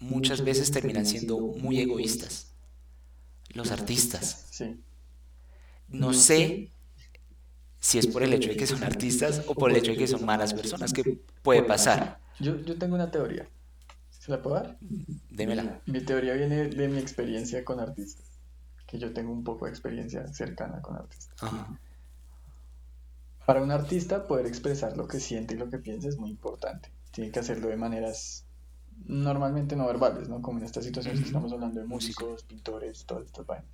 [0.03, 2.53] muchas veces terminan siendo muy egoístas.
[3.49, 4.47] Los artistas.
[4.51, 4.79] Sí.
[5.87, 6.71] No sé
[7.79, 10.07] si es por el hecho de que son artistas o por el hecho de que
[10.07, 12.19] son malas personas, que puede pasar.
[12.39, 13.47] Yo, yo tengo una teoría.
[14.09, 14.77] ¿Se la puedo dar?
[15.29, 15.81] Démela.
[15.85, 18.25] Mi teoría viene de mi experiencia con artistas.
[18.87, 21.35] Que yo tengo un poco de experiencia cercana con artistas.
[21.43, 21.77] Ajá.
[23.45, 26.89] Para un artista, poder expresar lo que siente y lo que piensa es muy importante.
[27.11, 28.45] Tiene que hacerlo de maneras
[29.05, 30.41] normalmente no verbales, ¿no?
[30.41, 33.69] Como en estas situaciones que estamos hablando de músicos, pintores, todas estas vainas.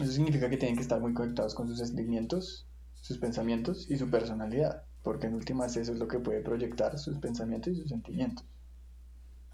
[0.00, 2.66] Eso significa que tienen que estar muy conectados con sus sentimientos,
[3.00, 7.18] sus pensamientos y su personalidad, porque en últimas eso es lo que puede proyectar sus
[7.18, 8.44] pensamientos y sus sentimientos.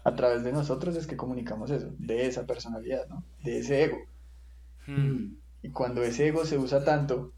[0.03, 3.23] A través de nosotros es que comunicamos eso, de esa personalidad, ¿no?
[3.43, 3.97] De ese ego.
[4.87, 5.35] Hmm.
[5.61, 7.33] Y cuando ese ego se usa tanto,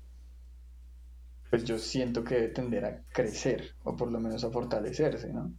[1.49, 5.51] pues yo siento que debe tender a crecer, o por lo menos a fortalecerse, ¿no?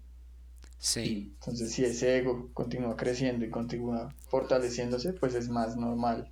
[0.90, 6.31] Sí, Entonces, si ese ego continúa creciendo y continúa fortaleciéndose, pues es más normal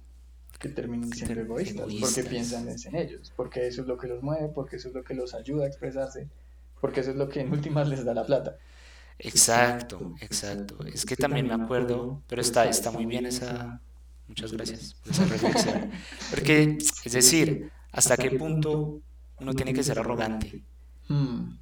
[0.59, 4.49] que terminen siendo egoístas, porque piensan en ellos, porque eso es lo que los mueve,
[4.49, 6.31] porque eso es lo que los ayuda a expresarse,
[6.81, 8.59] porque eso es lo que en últimas les da la plata.
[9.19, 10.85] exacto, exacto.
[10.93, 13.81] Es que también me acuerdo, pero está, está muy bien esa...
[14.27, 15.91] Muchas gracias por esa reflexión.
[16.31, 19.03] Porque, es decir, ¿hasta qué punto
[19.39, 20.65] uno tiene que ser arrogante
[21.09, 21.59] Hmm,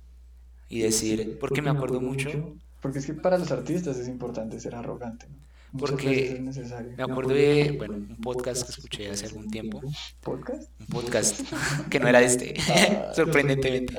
[0.69, 4.75] y decir, porque me acuerdo mucho, Porque es que para los artistas es importante ser
[4.75, 5.37] arrogante, ¿no?
[5.73, 6.93] Muchas Porque es necesario.
[6.97, 9.85] me acuerdo de, bueno, un podcast que escuché hace algún tiempo,
[10.21, 10.69] ¿Podcast?
[10.81, 11.41] un podcast
[11.89, 13.95] que no era este, Ah, sorprendentemente.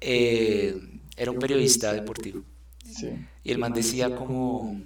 [0.00, 0.78] Eh,
[1.16, 2.42] era un periodista deportivo.
[2.84, 3.08] sí.
[3.44, 4.80] Y el man decía como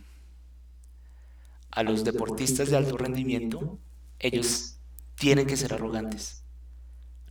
[1.70, 3.79] a los deportistas de alto rendimiento,
[4.19, 4.79] ellos
[5.17, 6.42] tienen que ser arrogantes.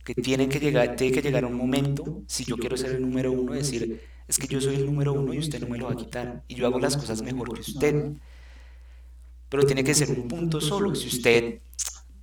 [0.04, 3.32] Que tienen que llegar, tiene que llegar un momento, si yo quiero ser el número
[3.32, 5.92] uno, decir, es que yo soy el número uno y usted no me lo va
[5.92, 6.42] a quitar.
[6.48, 8.12] Y yo hago las cosas mejor que usted.
[9.48, 10.94] Pero tiene que ser un punto solo.
[10.94, 11.60] Si usted,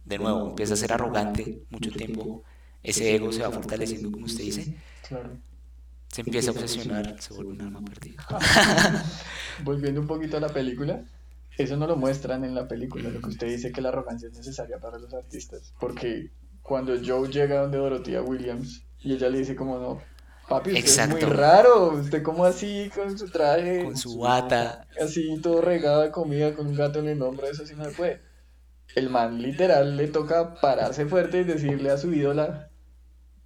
[0.05, 2.43] de nuevo, empieza a ser arrogante mucho tiempo,
[2.81, 4.75] ese ego se va fortaleciendo, como usted dice,
[5.07, 5.29] Claro.
[6.09, 8.25] se empieza a obsesionar, se vuelve un alma perdida.
[9.63, 11.03] Volviendo un poquito a la película,
[11.57, 14.35] eso no lo muestran en la película, lo que usted dice que la arrogancia es
[14.35, 15.73] necesaria para los artistas.
[15.79, 16.31] Porque
[16.61, 20.01] cuando Joe llega donde Dorothea Williams y ella le dice como no,
[20.47, 21.15] papi, usted es Exacto.
[21.15, 26.11] muy raro, usted como así con su traje, Con su bata, así todo regado de
[26.11, 28.21] comida, con un gato en el hombro, eso sí no se puede.
[28.95, 32.71] el man literal le toca pararse fuerte y decirle a su ídola,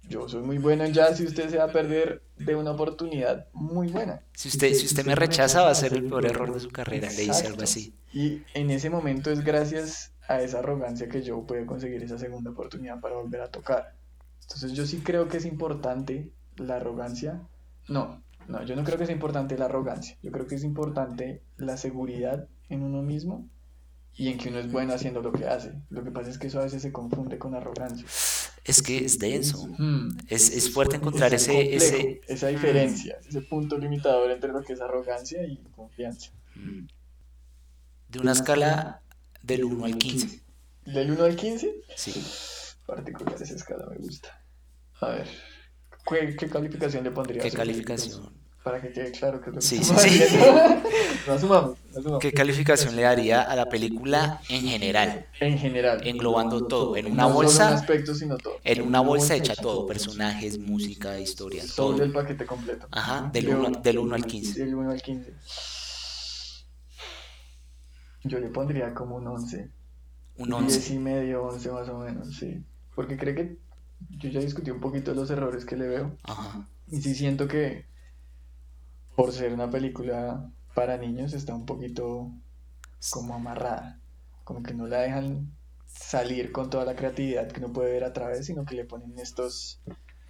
[0.02, 3.48] yo soy muy bueno en jazz y usted se va a perder de una oportunidad
[3.52, 4.22] muy buena.
[4.34, 7.10] Si usted, si usted me rechaza va a ser el peor error de su carrera,
[7.10, 7.94] le dice algo así.
[8.12, 12.50] Y en ese momento es gracias a esa arrogancia que yo puedo conseguir esa segunda
[12.50, 13.94] oportunidad para volver a tocar.
[14.42, 17.42] Entonces yo sí creo que es importante la arrogancia.
[17.88, 20.16] No, no, yo no creo que sea importante la arrogancia.
[20.22, 23.48] Yo creo que es importante la seguridad en uno mismo
[24.14, 25.74] y en que uno es bueno haciendo lo que hace.
[25.90, 28.06] Lo que pasa es que eso a veces se confunde con arrogancia.
[28.64, 29.66] Es que es denso.
[29.78, 30.08] Hmm.
[30.28, 32.20] Es, es, fuerte encontrar ese, ese...
[32.26, 36.32] Esa diferencia, ese punto limitador entre lo que es arrogancia y confianza.
[38.08, 39.02] De una escala
[39.42, 40.42] del 1 al 15.
[40.86, 41.74] ¿Del 1 al 15?
[41.94, 42.24] Sí.
[42.86, 44.42] Particular esa escala me gusta.
[45.00, 45.28] A ver,
[46.06, 47.44] ¿qué, calificación le pondrías?
[47.44, 48.30] ¿Qué calificación?
[48.62, 50.36] Para que quede claro que es lo que sí, sí, sí.
[51.26, 51.78] no asumamos,
[52.20, 55.26] ¿Qué calificación le daría a la película en general?
[55.40, 56.06] En general.
[56.06, 56.96] Englobando todo.
[56.96, 57.68] En una bolsa.
[57.68, 58.58] En aspecto, sino todo.
[58.64, 59.86] En una bolsa hecha todo.
[59.86, 61.62] Personajes, música, historia.
[61.74, 62.04] Todo, todo.
[62.04, 62.86] el paquete completo.
[62.90, 64.60] Ajá, del 1 del uno al 15.
[64.60, 65.34] Del 1 al 15.
[68.24, 69.70] Yo le pondría como un 11.
[70.36, 70.78] Un 11.
[70.78, 72.62] 10 y medio, 11 más o menos, sí.
[72.94, 73.56] Porque creo que
[74.10, 76.16] yo ya discutí un poquito los errores que le veo.
[76.24, 76.68] Ajá.
[76.90, 77.86] Y sí siento que
[79.16, 82.30] por ser una película para niños está un poquito
[83.10, 84.00] como amarrada.
[84.44, 85.52] Como que no la dejan
[85.86, 89.18] salir con toda la creatividad que uno puede ver a través, sino que le ponen
[89.18, 89.80] estos,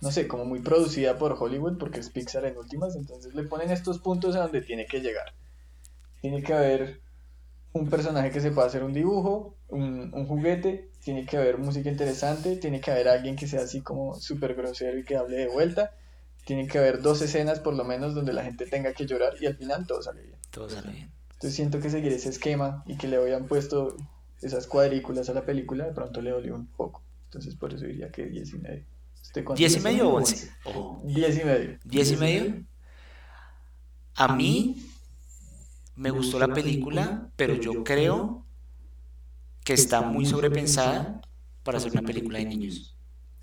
[0.01, 3.71] no sé, como muy producida por Hollywood, porque es Pixar en últimas, entonces le ponen
[3.71, 5.35] estos puntos a donde tiene que llegar.
[6.21, 7.01] Tiene que haber
[7.73, 11.91] un personaje que se pueda hacer un dibujo, un, un, juguete, tiene que haber música
[11.91, 15.49] interesante, tiene que haber alguien que sea así como súper grosero y que hable de
[15.49, 15.93] vuelta,
[16.45, 19.47] tiene que haber dos escenas por lo menos donde la gente tenga que llorar y
[19.47, 20.39] al final todo sale bien.
[20.51, 21.12] Todo sale bien.
[21.33, 23.97] Entonces siento que seguir ese esquema y que le habían puesto
[24.41, 27.03] esas cuadrículas a la película de pronto le dolió un poco.
[27.25, 28.85] Entonces por eso diría que 10 y medio.
[29.35, 30.51] ¿10 y medio o 11?
[31.05, 31.79] 10 y medio.
[31.85, 32.64] ¿10 y medio?
[34.14, 34.88] A mí
[35.99, 38.44] me gustó la película, pero yo creo
[39.64, 41.20] que está muy sobrepensada
[41.64, 42.96] para ser una película de niños.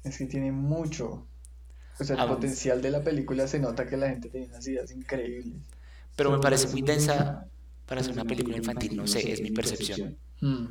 [0.03, 1.27] Es que tiene mucho.
[1.99, 4.89] O sea, el potencial de la película se nota que la gente tiene unas ideas
[4.91, 5.53] increíbles.
[6.15, 7.45] Pero me parece muy densa
[7.85, 10.17] para ser una película infantil, no sé, es mi percepción.
[10.39, 10.67] Hmm.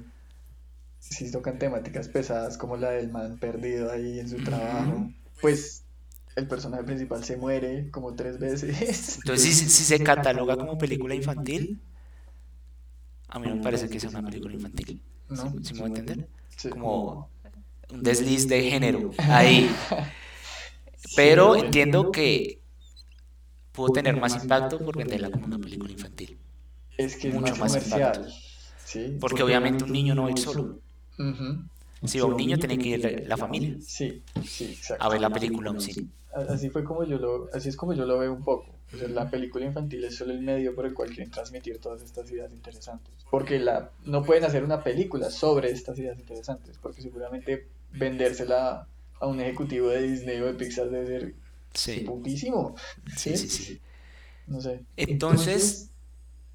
[0.98, 5.10] Si tocan temáticas pesadas como la del man perdido ahí en su trabajo,
[5.40, 5.83] pues
[6.36, 9.16] el personaje principal se muere como tres veces.
[9.24, 11.80] Entonces, si, se cataloga como película infantil,
[13.28, 15.02] a mí no me parece que sea una película infantil.
[15.28, 15.54] ¿No?
[15.62, 16.28] ¿Sí, me voy a entender?
[16.70, 17.30] Como
[17.90, 19.70] un desliz de género ahí.
[21.16, 22.60] Pero entiendo que
[23.72, 26.38] pudo tener más impacto por venderla como una película infantil.
[26.96, 28.32] Es que es Mucho más, comercial.
[28.84, 29.16] ¿Sí?
[29.20, 30.78] Porque, obviamente un niño no va a ir solo.
[32.04, 33.76] Si va un niño, tiene que ir la familia.
[33.80, 35.04] Sí, sí, exacto.
[35.04, 38.04] A ver la película un cine así fue como yo lo, así es como yo
[38.04, 38.66] lo veo un poco.
[39.08, 42.52] la película infantil es solo el medio por el cual quieren transmitir todas estas ideas
[42.52, 43.14] interesantes.
[43.30, 48.88] Porque la, no pueden hacer una película sobre estas ideas interesantes, porque seguramente vendérsela
[49.20, 51.34] a un ejecutivo de Disney o de Pixar debe ser
[51.72, 52.00] sí.
[52.00, 52.74] putísimo.
[53.16, 53.36] ¿sí?
[53.36, 53.80] sí, sí,
[54.46, 54.82] No sé.
[54.96, 55.90] Entonces,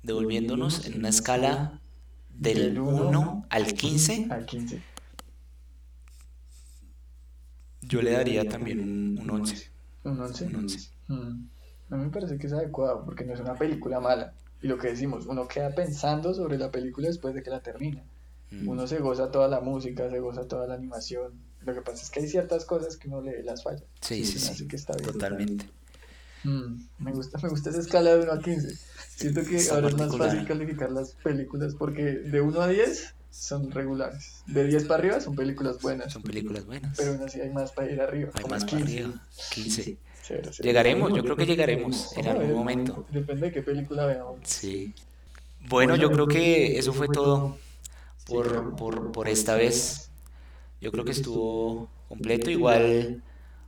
[0.04, 1.82] devolviéndonos en una escala
[2.30, 4.28] del 1 al 15.
[4.30, 4.82] Al 15
[7.90, 8.80] yo le daría también
[9.20, 9.72] un, 11.
[10.04, 10.46] ¿Un 11?
[10.46, 10.90] Un 11.
[11.08, 11.50] Mm.
[11.90, 14.34] A mí me parece que es adecuado porque no es una película mala.
[14.62, 18.04] Y lo que decimos, uno queda pensando sobre la película después de que la termina.
[18.52, 18.68] Mm.
[18.68, 21.34] Uno se goza toda la música, se goza toda la animación.
[21.66, 23.84] Lo que pasa es que hay ciertas cosas que uno le las falla.
[24.02, 24.68] Sí, sí, sí.
[24.68, 25.12] que está bien.
[25.12, 25.66] Totalmente.
[26.44, 28.78] Mm, me gusta, me gusta esa escala de 1 a 15.
[29.16, 33.72] Siento que ahora es más fácil calificar las películas porque de 1 a 10 son
[33.72, 34.44] regulares.
[34.48, 36.12] De 10 para arriba son películas buenas.
[36.12, 36.98] Son películas buenas.
[36.98, 38.32] Pero aún así hay más para ir arriba.
[38.34, 38.76] Hay más 15.
[38.76, 39.28] para arriba.
[39.52, 39.98] 15.
[40.62, 43.06] Llegaremos, yo creo que llegaremos en algún momento.
[43.10, 44.40] Depende de qué película veamos.
[44.44, 44.94] Sí.
[45.68, 47.58] Bueno, yo creo que eso fue todo
[48.26, 50.12] por, por, por esta vez.
[50.82, 52.50] Yo creo que estuvo completo.
[52.50, 53.24] Igual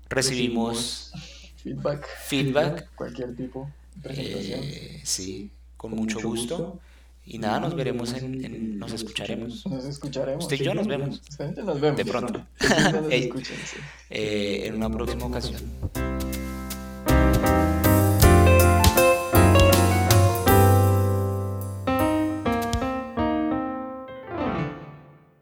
[0.09, 1.11] recibimos
[1.57, 2.07] feedback.
[2.25, 2.95] Feedback.
[2.95, 3.69] Cualquier tipo.
[4.03, 6.79] Eh, sí, con mucho gusto.
[7.23, 9.65] Y nada, nos veremos en, nos escucharemos.
[9.67, 10.45] Nos escucharemos.
[10.45, 11.21] Usted y yo nos vemos.
[11.63, 11.97] Nos vemos.
[11.97, 12.45] De pronto.
[12.59, 13.57] Nos escuchen,
[14.09, 15.61] eh, en una próxima ocasión.